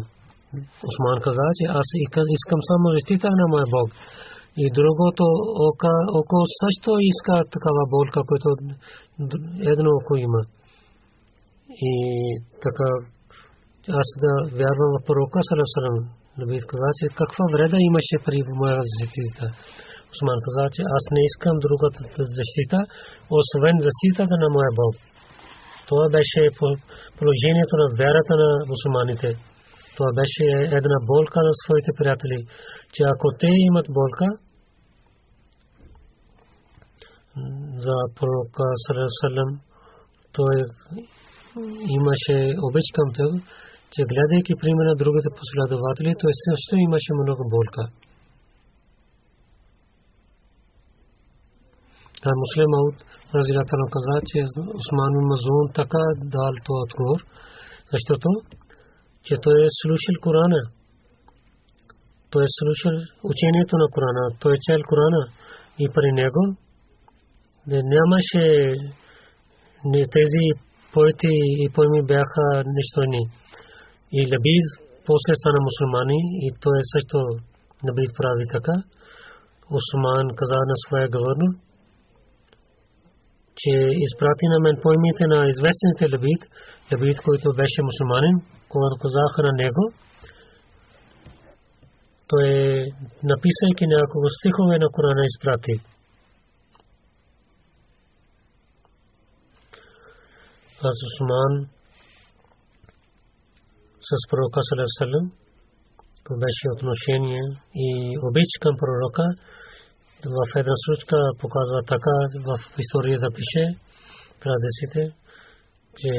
Осман 0.88 1.18
каза, 1.26 1.46
че 1.59 1.64
аз 1.81 1.88
искам 2.37 2.61
само 2.70 2.85
защита 2.96 3.26
на 3.40 3.44
моя 3.52 3.66
Бог. 3.76 3.88
И 4.62 4.64
другото 4.78 5.24
око, 5.68 5.92
око 6.20 6.37
също 6.61 6.90
иска 7.11 7.35
такава 7.55 7.83
болка, 7.94 8.20
което 8.28 8.48
едно 9.72 9.90
око 9.98 10.12
има. 10.26 10.40
И 11.90 11.92
така 12.64 12.88
аз 14.02 14.09
да 14.22 14.33
вярвам 14.59 14.90
в 14.96 15.05
пророка 15.07 15.40
Салам. 15.74 15.98
Наби 16.38 16.59
каза, 16.70 16.88
че 16.98 17.07
каква 17.20 17.44
вреда 17.52 17.76
имаше 17.81 18.16
при 18.24 18.38
моя 18.61 18.81
защита. 18.98 19.44
Осман 20.12 20.38
каза, 20.44 20.64
че 20.75 20.83
аз 20.96 21.05
не 21.16 21.22
искам 21.31 21.55
другата 21.66 22.01
защита, 22.38 22.79
освен 23.38 23.77
защитата 23.88 24.35
на 24.42 24.48
моя 24.57 24.72
Бог. 24.81 24.94
Това 25.88 26.07
беше 26.16 26.40
положението 27.18 27.75
на 27.83 27.87
вярата 28.01 28.35
на 28.42 28.48
мусулманите. 28.70 29.29
Това 29.96 30.11
беше 30.20 30.44
една 30.79 30.98
болка 31.11 31.38
на 31.46 31.53
своите 31.62 31.90
приятели, 31.98 32.38
че 32.94 33.03
ако 33.12 33.27
те 33.40 33.51
имат 33.68 33.87
болка, 33.98 34.27
за 37.87 37.96
пророка 38.16 38.66
Салам, 39.20 39.51
той 40.37 40.55
имаше 41.98 42.37
обич 42.66 42.87
към 42.96 43.09
това, 43.16 43.31
че 43.92 44.09
гледайки 44.12 44.53
пример 44.61 44.85
на 44.90 44.96
другите 45.03 45.29
последователи, 45.40 46.20
той 46.22 46.33
също 46.46 46.72
имаше 46.77 47.12
много 47.22 47.42
болка. 47.55 47.83
Та 52.22 52.30
муслим 52.40 52.72
Ауд 52.80 52.96
Разилатано 53.35 53.87
каза, 53.94 54.16
че 54.28 54.38
Осман 54.78 55.14
Мазун 55.30 55.66
така 55.80 56.04
дал 56.35 56.54
то 56.64 56.72
отговор, 56.85 57.20
защото 57.92 58.28
че 59.24 59.35
той 59.44 59.56
е 59.66 59.76
слушал 59.80 60.16
Корана. 60.24 60.62
Той 62.30 62.42
е 62.44 62.54
слушал 62.58 62.94
учението 63.30 63.74
на 63.82 63.87
Корана. 63.94 64.24
Той 64.40 64.52
е 64.54 64.62
чел 64.64 64.80
Корана 64.90 65.22
и 65.82 65.87
при 65.94 66.11
него 66.20 66.42
нямаше 67.94 68.44
тези 70.16 70.44
поети 70.92 71.35
и 71.62 71.66
поеми 71.74 72.02
бяха 72.12 72.44
нищойни. 72.76 73.22
И 74.18 74.20
Лабиз 74.32 74.66
после 75.06 75.32
стана 75.40 75.61
мусулмани 75.66 76.20
и 76.46 76.48
той 76.62 76.78
също 76.92 77.18
Набид 77.85 78.11
прави 78.18 78.44
така. 78.56 78.76
Осман 79.78 80.26
каза 80.38 80.61
на 80.70 80.76
своя 80.85 81.08
гвърнор, 81.08 81.52
че 83.62 83.72
изпрати 84.07 84.46
на 84.53 84.59
мен 84.64 84.77
поимите 84.83 85.25
на 85.33 85.38
известните 85.53 86.05
Лабид, 86.12 86.42
Лабид, 86.92 87.18
който 87.27 87.46
беше 87.61 87.87
мусулманин, 87.88 88.37
когато 88.72 88.94
казаха 89.03 89.40
на 89.48 89.53
него, 89.62 89.85
той 92.29 92.48
написайки 93.33 93.85
няколко 93.87 94.29
стихове 94.38 94.79
на 94.79 94.88
Корана 94.94 95.25
изпрати. 95.25 95.75
Аз 100.88 100.96
Осман 101.09 101.53
с 104.09 104.12
пророка 104.31 104.61
Салесалем. 104.68 105.27
То 106.25 106.33
беше 106.44 106.66
отношение 106.77 107.44
и 107.75 107.88
обич 108.29 108.51
към 108.61 108.75
пророка. 108.81 109.25
В 110.24 110.56
една 110.56 110.72
случка 110.87 111.16
показва 111.40 111.82
така, 111.82 112.14
в 112.46 112.78
историята 112.78 113.26
пише, 113.37 113.64
традициите, 114.40 115.16
че 115.96 116.12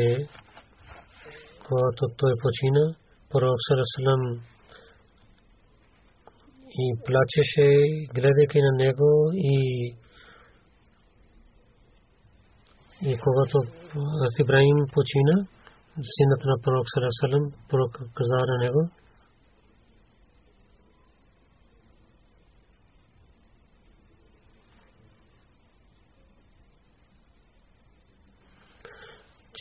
когато 1.67 2.01
той 2.17 2.33
почина, 2.41 2.95
пророк 3.29 3.57
Салесалем 3.67 4.41
и 6.83 6.85
плачеше, 7.05 7.67
гледайки 8.15 8.59
на 8.61 8.71
него 8.83 9.31
и 9.33 9.57
и 13.05 13.17
когато 13.17 13.57
Ибрахим 14.39 14.79
почина, 14.93 15.35
синът 16.15 16.41
на 16.45 16.55
пророк 16.63 16.85
Салесалем, 16.93 17.43
пророк 17.69 17.93
каза 18.15 18.35
на 18.35 18.57
него, 18.63 18.89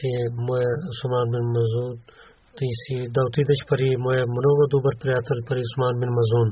че 0.03 0.11
моя 0.47 0.73
Усман 0.93 1.27
бин 1.33 1.47
Мазун, 1.57 1.93
ти 2.57 2.67
си 2.81 2.97
да 3.15 3.21
отидеш 3.29 3.61
пари, 3.69 3.97
моя 4.07 4.25
много 4.27 4.63
добър 4.75 4.95
приятел 5.01 5.39
пари 5.49 5.63
Усман 5.69 5.95
бин 6.01 6.11
Мазун. 6.19 6.49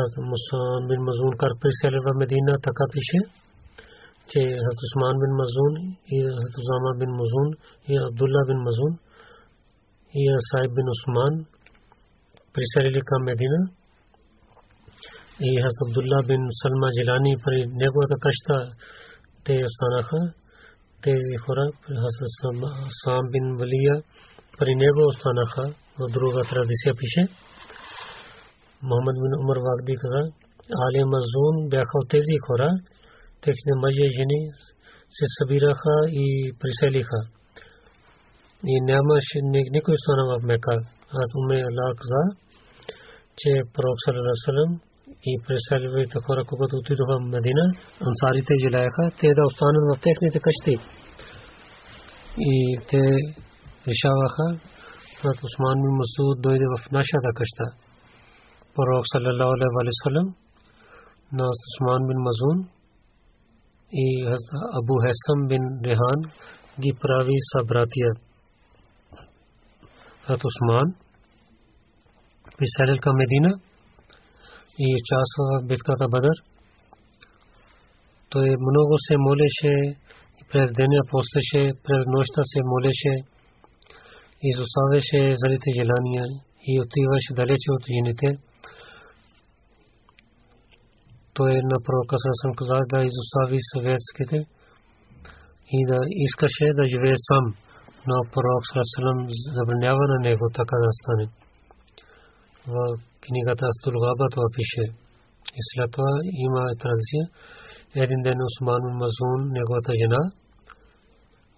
Аз 0.00 0.10
Усман 0.36 0.82
бин 0.88 1.00
Мазун 1.08 1.32
кар 1.40 1.52
присели 1.60 1.98
в 2.04 2.08
Медина, 2.20 2.52
така 2.68 2.84
пише 2.92 3.20
че 4.30 4.40
Хазрат 4.64 4.84
Усман 4.86 5.14
бин 5.20 5.32
Мазун 5.40 5.74
и 6.14 6.16
Хазрат 6.34 6.56
Усама 6.60 6.90
бин 7.00 7.10
Мазун 7.20 7.48
и 7.90 7.92
Абдулла 8.06 8.42
бин 8.48 8.60
Мазун 8.66 8.92
и 10.20 10.22
Асайб 10.38 10.70
бин 10.76 10.88
Усман 10.94 11.34
приселили 12.54 13.00
към 13.08 13.20
Медина 13.28 13.60
и 15.48 15.50
Хазрат 15.62 15.82
Абдулла 15.84 16.20
бин 16.28 16.42
Салма 16.60 16.88
Жилани 16.96 17.34
при 17.44 17.58
неговата 17.80 18.16
къща 18.24 18.56
те 19.44 19.54
останаха 19.70 20.20
тези 21.04 21.36
хора 21.44 21.64
Хазрат 22.02 22.34
Сам 23.02 23.24
бин 23.32 23.46
Валия 23.60 23.96
при 24.58 24.74
него 24.82 25.02
останаха 25.12 25.64
в 26.00 26.04
друга 26.16 26.40
традиция 26.50 26.92
пише 27.00 27.22
Мохамед 28.82 29.16
бин 29.22 29.32
Умар 29.42 29.58
Вагди 29.66 29.94
каза 30.02 30.22
Али 30.84 31.02
Мазун 31.12 31.56
бяха 31.72 31.94
от 32.02 32.08
тези 32.08 32.36
хора 32.46 32.68
техни 33.44 33.72
мъже 33.82 34.04
и 34.08 34.14
жени 34.18 34.40
се 35.16 35.26
събираха 35.36 35.96
и 36.24 36.26
приселиха. 36.60 37.20
И 38.72 38.74
нямаше 38.90 39.38
никой 39.76 39.94
стана 40.02 40.24
в 40.32 40.42
Мека. 40.50 40.76
Аз 41.22 41.28
уме 41.40 41.56
Allah 41.70 41.90
каза, 42.00 42.22
че 43.38 43.50
Пророк 43.74 43.98
Салалалам 44.04 44.80
и 45.22 45.32
преселвайте 45.46 46.18
хора, 46.26 46.44
когато 46.50 46.76
отидоха 46.76 47.16
в 47.20 47.24
Медина, 47.34 47.64
ансарите 48.08 48.54
желаяха 48.64 49.04
те 49.20 49.28
да 49.38 49.42
останат 49.46 49.84
в 49.90 50.00
техните 50.06 50.38
къщи. 50.46 50.76
И 52.38 52.78
те 52.90 53.02
решаваха, 53.88 54.46
когато 55.16 55.40
Усман 55.48 55.76
бин 55.82 55.94
Масуд 56.00 56.42
дойде 56.42 56.66
в 56.74 56.92
нашата 56.92 57.30
къща. 57.38 57.66
Пророк 58.74 59.04
Салалалам 59.12 60.26
на 61.32 61.44
Усман 61.54 62.02
бин 62.08 62.18
Мазун 62.26 62.58
и 63.92 64.06
Абу 64.78 64.94
Хесам 65.02 65.48
бин 65.48 65.62
Рехан 65.84 66.20
ги 66.80 66.92
прави 67.02 67.36
събратия. 67.52 68.10
Хазрат 70.26 70.42
Усман 70.44 70.94
писалил 72.58 72.96
към 73.02 73.16
Медина 73.16 73.60
и 74.78 74.86
участва 75.00 75.44
в 75.52 75.66
битката 75.66 76.08
Бадър. 76.08 76.36
Той 78.30 78.48
много 78.68 78.94
се 79.06 79.14
молеше 79.16 79.74
през 80.50 80.72
деня 80.72 81.00
постеше, 81.10 81.62
през 81.84 82.02
нощта 82.06 82.42
се 82.52 82.60
молеше, 82.72 83.12
изоставяше 84.50 85.20
залите 85.42 85.70
желания 85.78 86.24
и 86.70 86.72
отиваше 86.84 87.32
далече 87.40 87.68
от 87.76 87.82
жените. 87.92 88.28
Той 91.34 91.52
на 91.70 91.78
пророка 91.84 92.16
съм 92.42 92.50
казал 92.58 92.80
да 92.92 92.98
изостави 93.08 93.58
съветските 93.72 94.38
и 95.76 95.78
да 95.90 95.98
искаше 96.26 96.66
да 96.78 96.84
живее 96.92 97.18
сам, 97.28 97.44
но 98.08 98.16
пророк 98.32 98.62
Сарасалам 98.68 99.18
забранява 99.56 100.04
на 100.12 100.18
него 100.28 100.46
така 100.54 100.76
да 100.84 100.90
стане. 101.00 101.43
В 102.72 102.74
книгата 103.24 103.66
Астулгаба 103.72 104.26
това 104.34 104.48
пише. 104.56 104.84
И 105.58 105.60
след 105.70 105.88
това 105.92 106.12
има 106.46 106.62
традиция. 106.82 107.24
Един 108.04 108.20
ден 108.22 108.38
Усман 108.48 108.82
Мазун, 109.00 109.40
неговата 109.56 109.92
жена, 110.00 110.22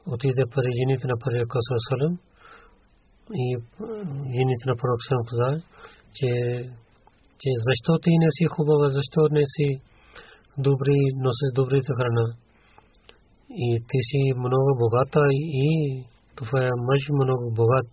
отиде 0.07 0.45
при 0.55 0.69
жените 0.79 1.07
на 1.07 1.17
Пророк 1.23 1.53
Сарасалам 1.67 2.15
и 3.45 3.47
жените 4.37 4.65
на 4.71 4.75
Пророк 4.81 5.01
Сарасалам 5.03 5.27
каза, 5.31 5.51
че 6.17 6.31
че 7.41 7.51
защо 7.67 7.93
ти 8.03 8.11
не 8.23 8.31
си 8.37 8.45
хубава, 8.55 8.89
защо 8.89 9.21
не 9.31 9.45
си 9.55 9.69
добри, 10.59 10.99
носиш 11.25 11.51
добрите 11.55 11.93
храна. 11.99 12.27
И 13.51 13.69
ти 13.89 13.99
си 14.09 14.21
много 14.45 14.71
богата 14.83 15.21
и 15.33 15.69
твоя 16.37 16.71
мъж 16.89 17.03
много 17.23 17.47
богат. 17.59 17.87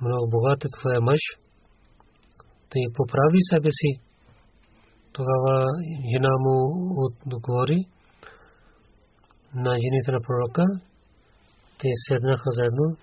Много 0.00 0.30
богат 0.30 0.64
е 0.64 0.68
твоя 0.78 1.00
мъж. 1.00 1.22
Ти 2.70 2.80
поправи 2.96 3.38
себе 3.50 3.70
си. 3.70 3.90
Тогава 5.12 5.66
жена 6.12 6.34
му 6.44 6.56
отговори 7.04 7.78
на 9.54 9.72
жените 9.82 10.12
на 10.12 10.20
пророка. 10.26 10.64
Те 11.78 11.88
седнаха 12.08 12.50
заедно, 12.50 12.96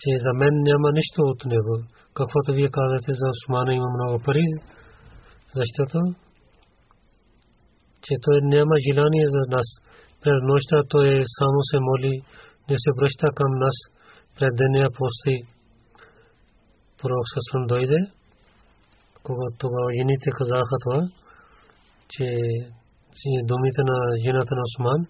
че 0.00 0.10
за 0.18 0.32
мен 0.40 0.54
няма 0.62 0.92
нищо 0.92 1.20
от 1.22 1.44
него 1.44 1.74
каквото 2.18 2.48
вие 2.52 2.70
казвате 2.78 3.12
за 3.20 3.26
Османа 3.34 3.74
има 3.74 3.88
много 3.96 4.22
пари, 4.26 4.46
защото 5.54 5.98
че 8.04 8.14
той 8.24 8.36
няма 8.42 8.74
желание 8.88 9.26
за 9.36 9.42
нас. 9.54 9.68
През 10.22 10.38
нощта 10.42 10.76
той 10.88 11.08
само 11.38 11.58
се 11.70 11.78
моли, 11.88 12.14
не 12.70 12.76
се 12.82 12.90
връща 12.98 13.28
към 13.38 13.50
нас. 13.64 13.76
Пред 14.38 14.52
деня 14.60 14.88
пости 14.98 15.36
пророк 16.98 17.26
Сасрам 17.34 17.66
дойде, 17.66 18.00
когато 19.26 19.66
жените 19.96 20.28
казаха 20.38 20.76
това, 20.84 21.00
че 22.12 22.26
думите 23.50 23.80
на 23.90 23.98
жената 24.24 24.52
на 24.58 24.62
Осман, 24.68 25.00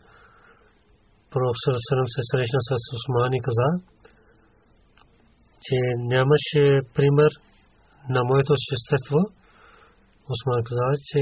пророк 1.31 1.57
Сасрам 1.65 2.09
се 2.15 2.23
срещна 2.31 2.61
с 2.69 2.71
Осман 2.97 3.33
и 3.39 3.41
каза, 3.47 3.69
че 5.65 5.77
нямаше 6.13 6.63
пример 6.97 7.33
на 8.15 8.21
моето 8.31 8.53
същество. 8.69 9.21
Осман 10.35 10.61
каза, 10.69 10.89
че 11.09 11.21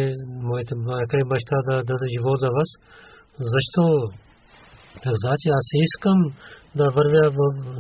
моите 0.50 0.74
майка 0.88 1.16
и 1.20 1.28
баща 1.32 1.56
да 1.68 1.74
дадат 1.88 2.12
живот 2.14 2.38
за 2.44 2.50
вас. 2.56 2.70
Защо? 3.52 3.84
Каза, 5.04 5.30
че 5.42 5.48
аз 5.60 5.66
искам 5.86 6.18
да 6.80 6.86
вървя 6.96 7.24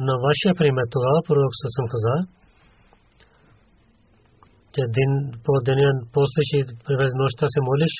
на 0.08 0.14
вашия 0.26 0.52
пример. 0.60 0.86
Тогава 0.94 1.18
пророк 1.26 1.52
съм 1.76 1.86
каза, 1.94 2.14
че 4.74 4.82
ден 4.96 5.12
по 5.44 5.52
деня 5.64 5.90
после, 6.12 6.40
че 6.50 6.58
през 6.86 7.10
нощта 7.20 7.46
се 7.48 7.60
молиш, 7.68 7.94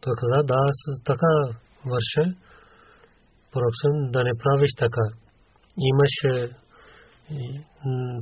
той 0.00 0.12
каза, 0.20 0.38
да, 0.50 0.60
така 1.04 1.32
върша. 1.90 2.24
Пророк 3.52 3.74
съм 3.82 3.92
да 4.14 4.20
не 4.24 4.34
правиш 4.42 4.70
така. 4.78 5.04
Имаш 5.90 6.14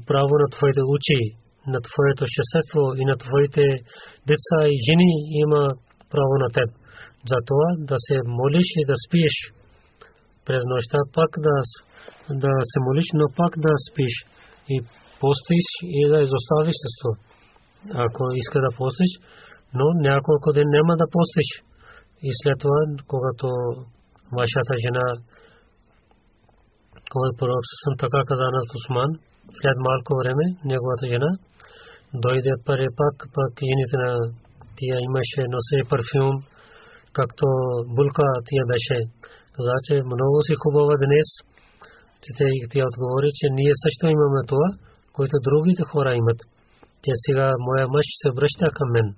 право 0.06 0.32
на 0.42 0.48
твоите 0.56 0.82
очи, 0.94 1.20
на 1.66 1.80
твоето 1.88 2.24
същество 2.36 2.82
и 3.00 3.04
на 3.10 3.16
твоите 3.24 3.64
деца 4.30 4.58
и 4.72 4.76
жени 4.86 5.10
има 5.44 5.62
право 6.12 6.34
на 6.44 6.48
теб. 6.56 6.68
Затова 7.32 7.68
да 7.90 7.96
се 8.06 8.16
молиш 8.38 8.68
и 8.76 8.84
да 8.90 8.94
спиш 9.04 9.34
през 10.46 10.62
нощта, 10.72 10.98
пак 11.14 11.30
да, 11.46 11.56
да 12.42 12.52
се 12.70 12.78
молиш, 12.86 13.08
но 13.14 13.26
пак 13.36 13.52
да 13.66 13.72
спиш 13.86 14.14
и 14.74 14.76
постиш 15.20 15.66
и 15.82 16.08
да 16.08 16.18
изоставиш 16.26 16.76
това. 17.00 17.29
Ако 18.04 18.22
иска 18.34 18.58
да 18.60 18.76
постиш, 18.78 19.12
но 19.74 19.84
няколко 20.08 20.52
ден 20.52 20.68
няма 20.76 20.96
да 20.96 21.06
постиш. 21.14 21.50
И 22.22 22.30
след 22.42 22.58
това, 22.58 22.80
когато 23.06 23.46
вашата 24.38 24.74
жена 24.84 25.06
когато 27.12 27.36
пророк 27.38 27.64
съм 27.84 27.94
така 28.02 28.20
каза 28.30 28.46
на 28.54 28.60
Усман, 28.76 29.10
след 29.60 29.76
малко 29.88 30.10
време 30.20 30.44
неговата 30.70 31.06
жена 31.12 31.30
дойде 32.14 32.52
пари 32.66 32.88
пак, 32.98 33.16
пак 33.36 33.52
жените 33.68 33.96
на 34.04 34.10
тия 34.76 34.96
имаше 35.08 35.40
носе 35.54 35.88
парфюм, 35.90 36.34
както 37.18 37.46
булка 37.96 38.26
тия 38.48 38.64
беше. 38.72 38.98
Каза, 39.54 39.74
че 39.86 39.94
много 40.12 40.36
си 40.46 40.54
хубава 40.62 40.94
днес. 41.04 41.28
Че 42.22 42.30
тя 42.70 42.82
отговори, 42.90 43.28
че 43.38 43.46
ние 43.58 43.74
също 43.84 44.04
имаме 44.06 44.42
това, 44.52 44.68
което 45.12 45.44
другите 45.48 45.82
хора 45.90 46.10
имат. 46.14 46.40
Че 47.04 47.12
сега 47.14 47.52
моя 47.58 47.88
мъж 47.88 48.06
се 48.22 48.30
връща 48.30 48.66
към 48.76 48.88
мен. 48.90 49.16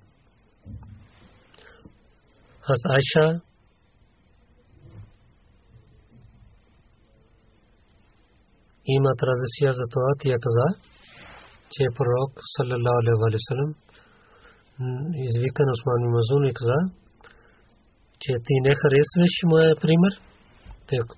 Аз 2.67 2.79
Айша 2.85 3.41
има 8.85 9.11
традиция 9.21 9.73
за 9.73 9.85
това, 9.93 10.09
тя 10.19 10.35
каза, 10.45 10.67
че 11.71 11.83
пророк 11.97 12.31
саллалаху 12.55 12.99
алейхи 12.99 13.21
ва 13.21 13.39
саллям 13.47 13.71
извика 15.27 15.61
не 18.65 18.73
харесваш 18.81 19.33
моя 19.45 19.75
пример. 19.75 20.13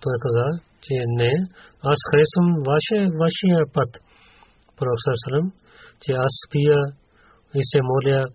Той 0.03 0.15
каза, 0.25 0.45
че 0.81 0.93
не, 1.19 1.31
аз 1.91 1.99
харесвам 2.09 2.47
че 6.05 6.11
аз 6.11 6.35
пия 6.51 6.79
и 7.55 7.61
се 7.71 7.79
моля, 7.89 8.25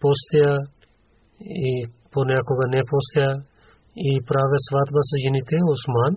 постя 0.00 0.58
и 1.40 1.86
понякога 2.10 2.64
не 2.68 2.82
постя 2.90 3.28
и 3.96 4.20
правя 4.28 4.58
сватба 4.68 5.00
с 5.02 5.10
жените 5.24 5.56
Осман 5.72 6.16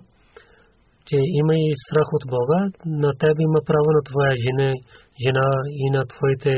че 1.08 1.18
има 1.42 1.54
и 1.68 1.72
страх 1.84 2.08
от 2.18 2.24
Бога, 2.36 2.60
на 3.04 3.12
теб 3.22 3.36
има 3.48 3.60
право 3.70 3.90
на 3.98 4.02
твоя 4.10 4.34
жена, 4.44 4.70
жена 5.24 5.50
и 5.84 5.86
на 5.96 6.02
твоите 6.14 6.54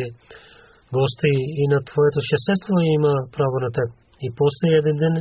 гости 0.95 1.33
и 1.61 1.63
на 1.73 1.79
твоето 1.89 2.19
шестество 2.29 2.75
има 2.97 3.13
право 3.35 3.55
на 3.65 3.69
теб. 3.77 3.87
И 4.25 4.27
после 4.39 4.67
един 4.81 4.97
ден 5.03 5.15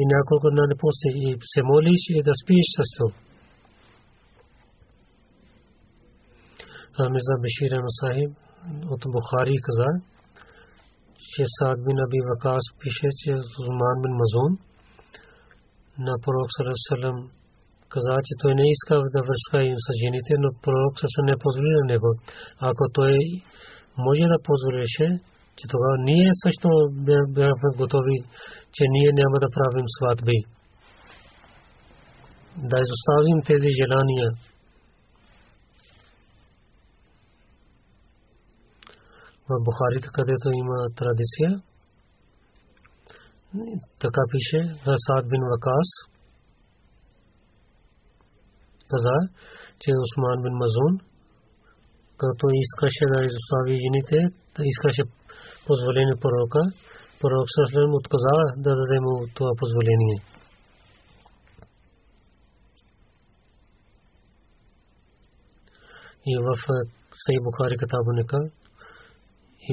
и 0.00 0.02
няколко 0.14 0.46
дни 0.50 0.76
после 0.84 1.08
и 1.24 1.28
се 1.52 1.60
молиш 1.70 2.02
и 2.16 2.22
да 2.28 2.32
спиш 2.40 2.66
с 2.76 2.80
това. 2.96 3.12
Амиза 6.98 7.34
Бешир 7.42 7.72
Сахиб 8.00 8.30
от 8.90 9.02
Бухари 9.12 9.56
каза, 9.66 9.90
че 11.30 11.42
Саад 11.56 11.78
бин 11.84 11.98
Аби 12.04 12.20
Вакас 12.28 12.64
пише, 12.80 13.08
че 13.20 13.30
Зуман 13.64 13.96
бин 14.02 14.14
Мазун 14.20 14.52
на 16.06 16.14
пророк 16.22 16.50
Салам 16.88 17.18
каза, 17.92 18.16
че 18.26 18.32
той 18.42 18.54
не 18.54 18.66
иска 18.74 18.94
да 19.14 19.20
връзка 19.28 19.58
им 19.70 19.76
с 19.84 19.88
жените, 20.02 20.32
но 20.42 20.48
пророк 20.62 20.94
също 21.02 21.20
не 21.22 21.34
позволи 21.42 21.72
на 21.78 21.84
него. 21.92 22.10
Ако 22.68 22.84
той 22.92 23.14
може 23.98 24.24
да 24.32 24.44
позволеше, 24.48 25.06
че 25.56 25.64
тогава 25.72 25.96
ние 26.10 26.28
също 26.44 26.68
бяхме 27.36 27.70
готови, 27.80 28.16
че 28.74 28.82
ние 28.94 29.10
няма 29.20 29.36
да 29.44 29.48
правим 29.56 29.86
сватби. 29.96 30.38
Да 32.70 32.76
изоставим 32.84 33.38
тези 33.50 33.70
желания. 33.80 34.28
В 39.50 39.52
Бухарите, 39.66 40.08
където 40.12 40.46
има 40.62 40.78
традиция, 40.96 41.50
така 44.02 44.22
пише, 44.30 44.60
Саад 45.06 45.28
бин 45.28 45.42
Вакас, 45.50 45.90
каза, 48.90 49.16
че 49.80 49.90
Осман 50.04 50.42
бин 50.42 50.54
Мазун, 50.62 50.94
като 52.16 52.46
искаше 52.64 53.04
да 53.12 53.18
изостави 53.28 53.74
жените, 53.84 54.18
да 54.56 54.62
искаше 54.72 55.02
позволение 55.66 56.16
пророка, 56.20 56.62
Пророк 57.20 57.48
Саслам 57.56 57.94
отказа 57.94 58.36
да 58.56 58.70
даде 58.76 59.00
му 59.00 59.26
това 59.34 59.50
позволение. 59.58 60.18
И 66.26 66.32
в 66.46 66.48
Сей 67.22 67.38
Бухари 67.44 67.76
Катабуника 67.76 68.38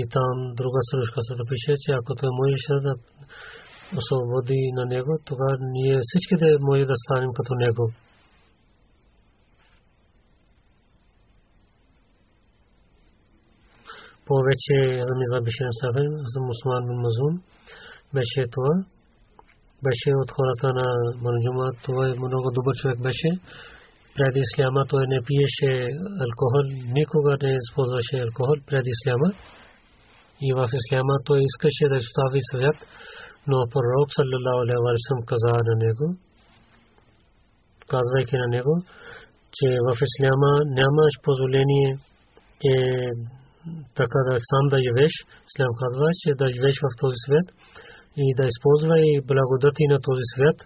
и 0.02 0.04
там 0.16 0.36
друга 0.60 0.80
сръчка 0.90 1.20
се 1.28 1.34
запише, 1.42 1.72
че 1.84 1.90
ако 1.92 2.12
той 2.20 2.30
можеше 2.40 2.74
да 2.86 2.94
освободи 4.00 4.62
на 4.78 4.86
него, 4.94 5.14
тогава 5.26 5.54
ние 5.76 6.00
всичките 6.02 6.48
може 6.60 6.86
да 6.92 6.96
станем 7.04 7.32
като 7.38 7.54
него. 7.66 7.86
повече 14.30 14.78
за 15.08 15.14
Миза 15.20 15.40
Бишир 15.46 15.70
Сафин, 15.80 16.12
за 16.32 16.40
Мусман 16.48 16.82
бин 16.88 17.00
Мазун, 17.06 17.34
беше 18.16 18.42
това. 18.56 18.74
Беше 19.86 20.10
от 20.24 20.30
хората 20.36 20.68
на 20.80 20.88
Манджума, 21.24 21.68
това 21.86 22.04
е 22.08 22.20
много 22.26 22.48
добър 22.58 22.74
човек 22.82 23.00
беше. 23.08 23.30
Преди 24.16 24.40
исляма 24.48 24.82
той 24.92 25.04
не 25.08 25.20
пиеше 25.28 25.72
алкохол, 26.26 26.66
никога 27.00 27.32
не 27.42 27.58
използваше 27.62 28.16
алкохол 28.26 28.58
преди 28.68 28.90
исляма. 28.96 29.30
И 30.42 30.54
в 30.54 30.70
исляма 30.80 31.16
той 31.26 31.40
искаше 31.50 31.90
да 31.92 31.96
изстави 31.96 32.42
свят, 32.52 32.78
но 33.48 33.58
пророк 33.74 34.10
саллалаху 34.18 34.62
алейхи 34.64 35.12
ва 35.16 35.26
каза 35.32 35.54
на 35.70 35.76
него, 35.86 36.08
казвайки 37.94 38.36
на 38.44 38.48
него, 38.56 38.74
че 39.56 39.68
в 39.86 39.90
исляма 40.08 40.52
нямаш 40.80 41.14
позволение, 41.26 41.90
че 42.62 42.74
така 44.00 44.20
да 44.28 44.34
сам 44.50 44.66
да 44.74 44.78
живееш. 44.86 45.14
Ислам 45.50 45.72
казва, 45.82 46.08
че 46.22 46.30
да 46.42 46.46
живееш 46.56 46.78
в 46.86 46.90
този 47.02 47.18
свят 47.26 47.48
и 48.24 48.26
да 48.38 48.44
използвай 48.52 49.06
благодати 49.32 49.84
на 49.94 49.98
този 50.08 50.26
свят, 50.34 50.58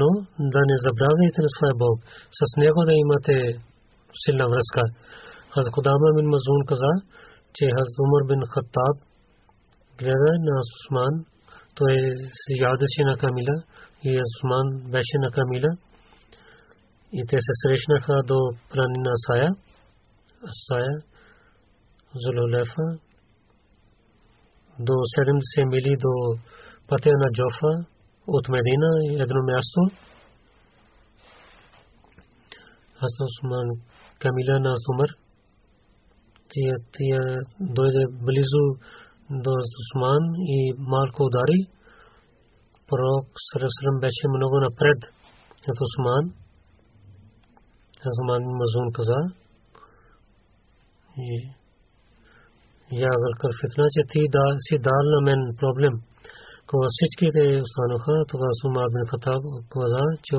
но 0.00 0.08
да 0.54 0.60
не 0.70 0.76
забравяйте 0.86 1.38
на 1.44 1.50
своя 1.54 1.74
Бог. 1.82 1.96
С 2.38 2.42
него 2.62 2.80
да 2.88 2.94
имате 3.04 3.34
силна 4.22 4.46
връзка. 4.52 4.82
Хаз 5.54 5.66
Кудама 5.74 6.08
бин 6.16 6.26
Мазун 6.32 6.62
каза, 6.70 6.92
че 7.54 7.64
Хаз 7.76 7.90
Умар 8.04 8.22
бин 8.28 8.42
Хаттаб 8.52 8.96
гледа 9.98 10.32
на 10.46 10.54
Усман, 10.62 11.14
той 11.74 11.92
ядеше 12.68 13.02
на 13.10 13.16
Камила 13.16 13.56
и 14.04 14.20
Усман 14.26 14.66
беше 14.90 15.16
на 15.24 15.30
Камила 15.30 15.70
и 17.12 17.20
те 17.28 17.36
се 17.46 17.52
срещнаха 17.62 18.22
до 18.26 18.38
планина 18.70 19.12
Сая. 19.26 19.50
Сая 20.66 20.94
Зулулефа 22.14 22.86
до 24.80 24.92
70 24.92 25.64
мили 25.64 25.96
до 26.04 26.38
пътя 26.88 27.10
на 27.12 27.28
Джофа 27.32 27.72
от 28.26 28.48
Медина 28.48 28.90
едно 29.22 29.42
място. 29.42 29.80
Аз 33.04 33.12
Усман 33.26 33.68
Камила 34.18 34.60
на 34.60 34.74
Умар 34.90 35.21
тия, 36.52 36.74
тия 36.96 37.22
дойде 37.60 38.04
близо 38.26 38.64
до 39.30 39.52
Усман 39.80 40.22
и 40.56 40.74
малко 40.78 41.22
удари. 41.28 41.60
Пророк 42.88 43.26
Сарасрам 43.48 43.96
беше 44.00 44.24
много 44.36 44.56
напред 44.60 45.00
от 45.70 45.78
Усман. 45.86 46.24
Азман 48.08 48.42
Мазун 48.58 48.92
каза. 48.92 49.20
И 51.18 51.30
я 53.02 53.10
велика 53.22 53.48
фитна, 53.60 53.86
че 53.94 54.02
ти 54.10 54.20
да 54.34 54.44
си 54.66 54.74
дал 54.86 55.02
на 55.14 55.20
мен 55.28 55.40
проблем. 55.60 55.94
Кога 56.68 56.86
всичките 56.90 57.42
останаха, 57.64 58.14
тогава 58.30 58.52
Сума 58.60 58.82
бин 58.92 59.04
Хатаб 59.10 59.42
каза, 59.72 60.04
че 60.26 60.36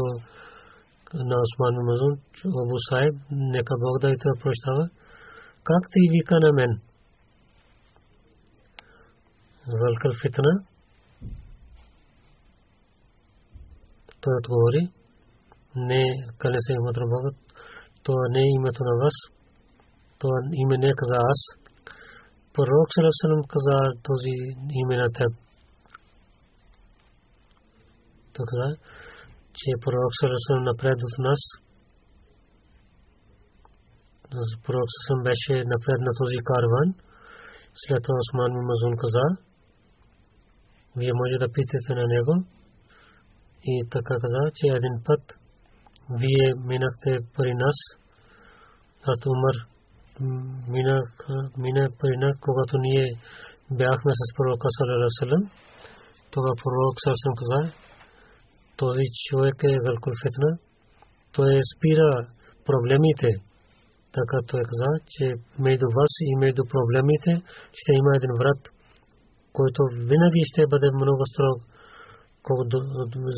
на 1.30 1.36
Осман 1.45 1.76
Мазун, 1.88 2.14
Абу 2.61 2.78
Сайб, 2.89 3.16
нека 3.32 3.74
Бог 3.84 3.95
да 4.01 4.09
и 4.09 4.18
те 4.22 4.30
прощава. 4.41 4.86
Как 5.64 5.89
ти 5.91 5.99
вика 6.11 6.36
на 6.39 6.53
мен? 6.53 6.82
Велика 9.68 10.09
фитна. 10.22 10.51
Той 14.22 14.34
отговори, 14.38 14.91
не 15.76 16.03
кане 16.38 16.57
се 16.59 16.74
името 16.74 16.99
на 16.99 17.07
Бога, 17.07 17.30
това 18.03 18.24
не 18.30 18.39
е 18.39 18.55
името 18.57 18.84
на 18.84 18.95
вас, 19.03 19.16
това 20.20 20.38
име 20.53 20.78
не 20.78 20.93
каза 20.95 21.16
аз. 21.16 21.39
Пророк 22.53 22.88
Салесалам 22.95 23.43
каза 23.53 23.78
този 24.03 24.36
име 24.82 24.97
на 24.97 25.09
теб. 25.11 25.32
Той 28.34 28.45
каза, 28.49 28.70
че 29.53 29.70
пророк 29.82 30.11
Салесалам 30.20 30.64
напред 30.64 30.97
от 31.07 31.18
нас. 31.20 31.39
Пророк 34.65 34.88
Салесалам 34.91 35.23
беше 35.29 35.53
напред 35.73 35.99
на 36.07 36.11
този 36.19 36.38
карван. 36.49 36.88
След 37.81 37.99
това 38.03 38.17
Осман 38.23 38.51
Мазун 38.69 38.95
каза, 39.03 39.25
вие 40.99 41.13
може 41.21 41.36
да 41.43 41.53
питате 41.55 41.91
на 41.99 42.05
него. 42.13 42.34
И 43.63 43.73
така 43.91 44.13
каза, 44.23 44.41
че 44.55 44.65
един 44.67 44.95
път 45.05 45.23
вие 46.21 46.45
минахте 46.69 47.11
при 47.36 47.53
нас. 47.53 47.77
Аз 49.11 49.25
Умар 49.25 49.57
мина 50.67 51.01
мина 51.57 51.89
прина 51.99 52.34
когато 52.41 52.77
ние 52.77 53.05
бяхме 53.71 54.11
с 54.13 54.21
пророка 54.36 54.67
саллалаху 54.77 55.47
тогава 56.31 56.55
пророк 56.63 56.95
саллалаху 57.03 57.39
каза 57.41 57.61
този 58.77 59.03
човек 59.27 59.55
е 59.63 59.81
велико 59.86 60.09
фитна 60.21 60.57
той 61.31 61.59
спира 61.71 62.27
проблемите 62.65 63.29
така 64.18 64.38
той 64.49 64.61
каза 64.70 64.91
че 65.14 65.26
между 65.66 65.88
вас 65.97 66.11
и 66.30 66.32
между 66.43 66.64
проблемите 66.74 67.32
ще 67.80 67.91
има 67.99 68.11
един 68.16 68.34
врат 68.39 68.61
който 69.57 69.80
винаги 70.09 70.41
ще 70.51 70.72
бъде 70.72 70.88
много 71.01 71.24
строг 71.32 71.57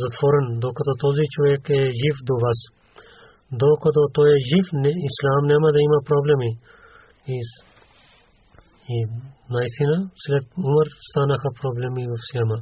затворен 0.03 0.45
докато 0.65 0.91
този 1.05 1.23
човек 1.33 1.61
е 1.69 1.81
жив 2.01 2.17
до 2.29 2.35
вас 2.45 2.59
докато 3.51 3.99
той 4.13 4.29
е 4.35 4.45
жив, 4.49 4.65
ислам 5.09 5.41
няма 5.51 5.67
да 5.75 5.79
има 5.87 5.99
проблеми. 6.11 6.49
И, 7.35 7.37
и 8.95 8.97
наистина, 9.49 10.09
след 10.25 10.43
умър 10.57 10.87
станаха 11.09 11.49
проблеми 11.61 12.03
в 12.11 12.15
Сиама. 12.31 12.57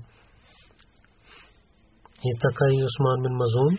И 2.27 2.31
така 2.43 2.65
и 2.75 2.85
Осман 2.87 3.17
бин 3.23 3.35
Мазун, 3.41 3.73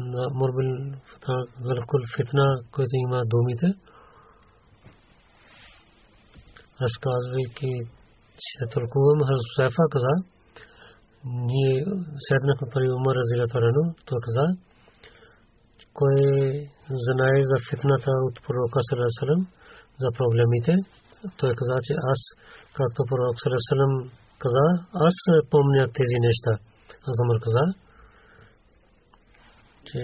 на 0.00 0.22
Мурбил 0.38 0.70
Велкул 1.66 2.00
Фитна, 2.16 2.46
който 2.72 2.90
има 3.06 3.22
думите, 3.26 3.66
разказвайки, 6.82 7.72
ще 8.48 8.64
тълкувам, 8.74 9.18
Хазусефа 9.28 9.82
каза, 9.94 10.14
ние 11.24 11.84
седнахме 12.26 12.66
при 12.74 12.92
Умар 12.96 13.16
Разилата 13.20 13.58
той 14.06 14.18
каза, 14.26 14.46
кой 15.98 16.16
знае 17.06 17.38
за 17.50 17.56
фитната 17.68 18.10
от 18.26 18.36
пророка 18.44 18.78
Салесалем, 18.88 19.40
за 20.02 20.08
проблемите. 20.18 20.72
Той 21.38 21.52
каза, 21.58 21.76
че 21.86 21.94
аз, 22.12 22.20
както 22.76 23.00
пророк 23.08 23.36
Салесалем 23.44 23.92
каза, 24.42 24.66
аз 25.06 25.16
помня 25.52 25.82
тези 25.98 26.18
неща. 26.26 26.52
Аз 27.08 27.14
каза, 27.46 27.64
че, 29.90 30.02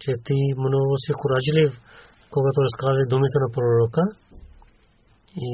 че 0.00 0.12
ти 0.24 0.38
много 0.58 0.92
си 1.04 1.12
куражилив, 1.20 1.72
когато 2.30 2.58
разкаже 2.66 3.10
думите 3.12 3.38
на 3.44 3.48
пророка. 3.54 4.02
И 5.36 5.50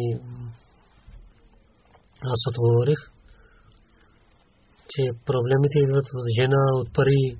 аз 2.32 2.40
отговорих, 2.50 3.00
че 4.88 5.02
проблемите 5.26 5.78
идват 5.78 6.06
от 6.18 6.26
жена, 6.38 6.64
от 6.80 6.94
пари, 6.94 7.36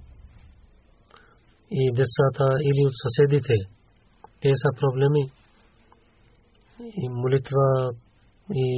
и 1.70 1.92
децата 1.92 2.46
или 2.68 2.82
от 2.88 2.96
съседите. 3.04 3.54
Те 4.40 4.50
са 4.54 4.80
проблеми. 4.80 5.30
И 6.80 7.08
молитва 7.08 7.90
и 8.54 8.68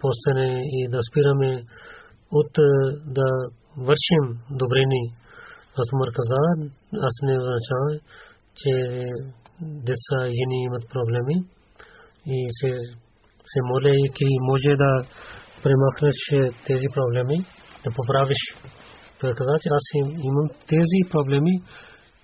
постане 0.00 0.62
и 0.64 0.88
да 0.88 0.98
спираме 1.10 1.64
от 2.30 2.52
да 3.06 3.28
вършим 3.76 4.24
добрини. 4.50 5.14
Аз 5.80 5.88
му 5.92 6.04
каза, 6.18 6.40
аз 7.08 7.14
не 7.26 7.34
означава, 7.40 7.90
че 8.60 8.72
деца 9.60 10.18
жени 10.36 10.58
имат 10.68 10.84
проблеми 10.94 11.36
и 12.26 12.38
се, 12.58 12.70
се 13.50 13.58
моля 13.70 13.92
и 14.04 14.06
ки 14.16 14.26
може 14.50 14.72
да 14.84 14.90
премахнеш 15.62 16.18
тези 16.66 16.88
проблеми, 16.96 17.38
да 17.84 17.90
поправиш. 17.98 18.40
Той 19.20 19.30
каза, 19.38 19.52
че 19.62 19.68
аз 19.78 19.86
имам 20.30 20.48
тези 20.72 21.00
проблеми, 21.12 21.54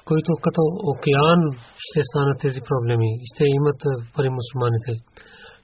които 0.08 0.30
като 0.44 0.62
океан 0.92 1.40
ще 1.86 2.00
станат 2.08 2.38
тези 2.44 2.60
проблеми. 2.70 3.08
Ще 3.30 3.44
имат 3.58 3.80
пари 4.14 4.30
мусулманите. 4.38 4.92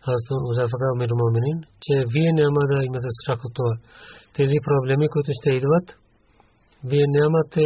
Хазрат 0.05 0.43
Узафа 0.51 0.77
Амир 0.95 1.11
Муминин, 1.21 1.59
че 1.85 1.95
вие 2.13 2.31
няма 2.41 2.61
да 2.71 2.77
имате 2.89 3.11
страх 3.19 3.41
от 3.47 3.53
това. 3.59 3.75
Тези 4.39 4.59
проблеми, 4.69 5.07
които 5.09 5.31
ще 5.39 5.51
идват, 5.61 5.87
вие 6.85 7.05
нямате 7.09 7.65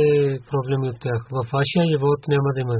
проблеми 0.50 0.88
от 0.88 1.00
тях. 1.00 1.20
В 1.30 1.42
вашия 1.52 1.84
живот 1.92 2.20
няма 2.28 2.48
да 2.54 2.60
има. 2.60 2.76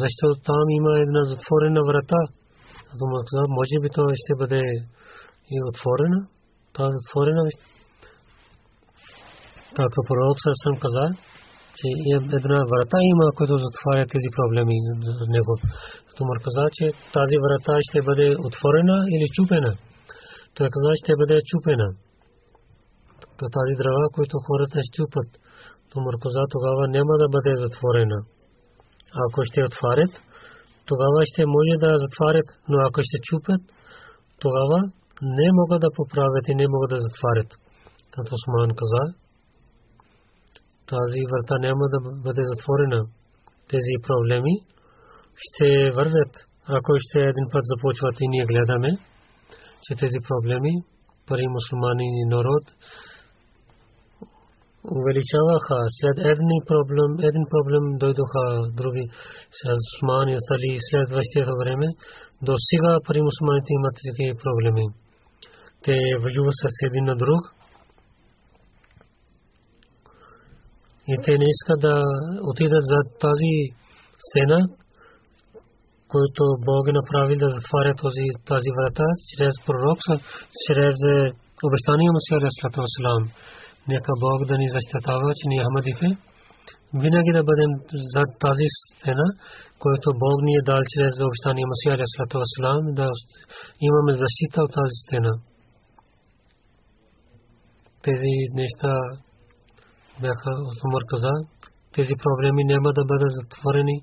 Защото 0.00 0.34
там 0.44 0.64
има 0.78 0.92
една 0.98 1.22
затворена 1.22 1.80
врата. 1.88 2.20
Може 3.48 3.76
би 3.82 3.88
това 3.94 4.12
ще 4.14 4.32
бъде 4.40 4.62
и 5.54 5.56
отворена. 5.68 6.20
Та 6.74 6.82
отворена. 7.00 7.42
Както 9.76 9.98
пророк 10.08 10.36
съм 10.64 10.74
казал, 10.84 11.10
че 11.78 11.86
една 12.38 12.60
врата 12.72 12.98
има, 13.12 13.26
която 13.36 13.56
затваря 13.66 14.04
тези 14.14 14.28
проблеми 14.36 14.76
за 15.06 15.26
него. 15.36 15.52
Тумар 16.16 16.38
каза, 16.44 16.64
че 16.72 16.86
тази 17.16 17.36
врата 17.44 17.74
ще 17.88 17.98
бъде 18.08 18.26
отворена 18.46 18.98
или 19.14 19.26
чупена. 19.36 19.72
Той 20.54 20.68
каза, 20.74 20.90
ще 21.02 21.12
бъде 21.20 21.36
чупена. 21.50 21.88
Тази 23.56 23.74
дрова, 23.80 24.06
които 24.16 24.34
хората 24.46 24.78
щупат, 24.88 25.28
Тумар 25.90 26.16
каза, 26.22 26.42
тогава 26.54 26.82
няма 26.96 27.14
да 27.22 27.26
бъде 27.34 27.52
затворена. 27.64 28.18
Ако 29.24 29.38
ще 29.48 29.64
отварят, 29.64 30.12
тогава 30.90 31.20
ще 31.30 31.42
може 31.54 31.74
да 31.84 31.98
затварят, 32.04 32.48
но 32.68 32.76
ако 32.86 33.00
ще 33.08 33.16
чупят, 33.28 33.62
тогава 34.42 34.78
не 35.22 35.48
могат 35.58 35.80
да 35.80 35.90
поправят 35.98 36.44
и 36.48 36.54
не 36.54 36.66
могат 36.68 36.90
да 36.90 37.04
затварят. 37.06 37.50
Като 38.12 38.30
Осман 38.36 38.70
каза, 38.80 39.02
тази 40.92 41.20
врата 41.30 41.54
няма 41.66 41.84
да 41.94 41.98
бъде 42.24 42.42
затворена. 42.52 43.00
Тези 43.72 43.94
проблеми 44.06 44.54
ще 45.44 45.68
вървят, 45.98 46.32
ако 46.76 46.90
ще 47.04 47.18
един 47.32 47.46
път 47.52 47.64
започват 47.72 48.16
и 48.20 48.26
ние 48.28 48.50
гледаме, 48.50 48.90
че 49.84 49.92
тези 50.02 50.18
проблеми, 50.28 50.72
пари 51.28 51.46
мусулмани 51.56 52.08
народ, 52.34 52.64
увеличаваха. 54.96 55.76
След 55.98 56.16
един 56.32 56.50
проблем, 56.70 57.10
един 57.30 57.44
проблем 57.54 57.84
дойдоха 58.02 58.42
други 58.80 59.04
с 59.58 59.62
мусулмани, 59.68 60.34
стали 60.44 60.70
следващото 60.90 61.52
време. 61.62 61.86
До 62.46 62.54
сега 62.68 62.92
пари 63.06 63.20
мусулманите 63.28 63.70
имат 63.72 63.96
такива 64.08 64.34
проблеми. 64.44 64.84
Те 65.84 65.96
въжуват 66.22 66.56
с 66.62 66.64
един 66.88 67.04
на 67.04 67.16
друг 67.16 67.42
и 71.08 71.14
те 71.24 71.32
не 71.38 71.46
искат 71.54 71.80
да 71.80 71.94
отидат 72.50 72.84
за 72.92 72.98
тази 73.20 73.54
стена, 74.26 74.60
който 76.08 76.42
Бог 76.68 76.82
е 76.88 76.98
направил 77.00 77.36
да 77.44 77.48
затваря 77.56 77.94
този, 78.02 78.26
тази 78.52 78.70
врата 78.76 79.06
чрез 79.30 79.54
пророк, 79.66 79.98
чрез 80.64 80.96
е, 81.14 81.16
обещание 81.68 82.14
Мусия 82.16 82.38
Расулата 82.44 82.80
Васлам. 82.84 83.22
Нека 83.88 84.12
Бог 84.20 84.48
да 84.48 84.58
ни 84.58 84.68
защитава, 84.68 85.32
че 85.38 85.48
ние 85.48 85.64
Ахмадите 85.64 86.06
винаги 86.94 87.32
да 87.32 87.42
бъдем 87.44 87.70
за 88.14 88.22
тази 88.40 88.66
стена, 88.84 89.28
който 89.78 90.06
Бог 90.24 90.38
ни 90.42 90.54
е 90.56 90.62
дал 90.62 90.80
чрез 90.92 91.14
обещание 91.28 91.64
Мусия 91.66 91.98
Расулата 92.00 92.38
Васлам, 92.42 92.94
да 92.98 93.06
имаме 93.80 94.12
защита 94.12 94.62
от 94.62 94.72
тази 94.78 94.96
стена. 95.04 95.32
Тези 98.02 98.32
неща 98.60 98.92
бяха 100.20 100.50
Умар 100.84 101.04
каза, 101.10 101.32
тези 101.94 102.14
проблеми 102.24 102.64
няма 102.64 102.92
да 102.92 103.04
бъдат 103.04 103.32
затворени. 103.38 103.96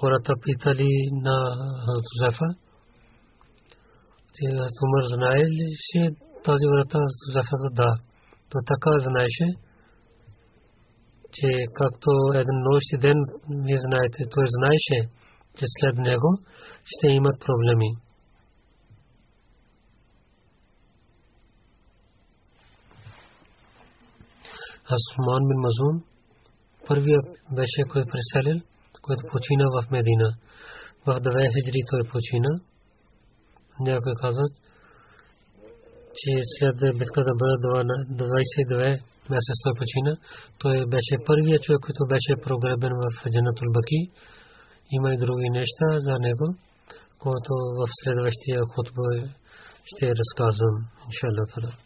Хората 0.00 0.32
питали 0.44 0.90
на 1.12 1.36
Хазрат 1.84 2.56
Хазрат 4.38 4.82
Умар 4.84 5.04
знае 5.16 5.42
ли 5.56 5.66
си 5.86 6.00
тази 6.44 6.66
врата 6.72 6.98
Зузефа? 7.20 7.56
Да. 7.70 7.90
То 8.50 8.58
така 8.66 8.90
знаеше, 8.98 9.46
че 11.32 11.48
както 11.74 12.10
един 12.34 12.58
нощ 12.66 12.86
и 12.92 12.98
ден, 12.98 13.18
вие 13.66 13.78
знаете, 13.78 14.20
той 14.34 14.44
знаеше, 14.56 14.98
че 15.56 15.64
след 15.76 15.96
него 16.08 16.30
ще 16.84 17.06
имат 17.08 17.40
проблеми. 17.40 17.90
Асман 24.94 25.42
бин 25.48 25.60
Мазун, 25.64 25.96
първият 26.86 27.26
беше 27.56 27.80
кой 27.90 28.04
преселил, 28.12 28.60
който 29.02 29.22
почина 29.32 29.64
в 29.74 29.90
Медина. 29.90 30.28
В 31.06 31.08
2 31.20 31.54
хиджри 31.54 31.80
той 31.90 32.02
почина. 32.12 32.60
Някой 33.80 34.14
казват, 34.22 34.52
че 36.18 36.30
след 36.58 36.76
битката 36.98 37.32
бъде 37.40 37.56
22 37.60 39.00
месеца 39.30 39.66
почина. 39.78 40.12
Той 40.58 40.76
беше 40.86 41.24
първият 41.26 41.62
човек, 41.62 41.80
който 41.86 42.02
беше 42.14 42.42
прогребен 42.46 42.92
в 43.02 43.30
Джанатул 43.30 43.68
Баки. 43.76 44.00
Има 44.96 45.14
и 45.14 45.16
други 45.24 45.48
неща 45.50 45.88
за 46.06 46.14
него, 46.18 46.46
които 47.18 47.52
в 47.78 47.86
следващия 48.02 48.60
хотбо 48.72 49.02
ще 49.84 50.06
разказвам, 50.20 50.74
иншаллах. 51.06 51.85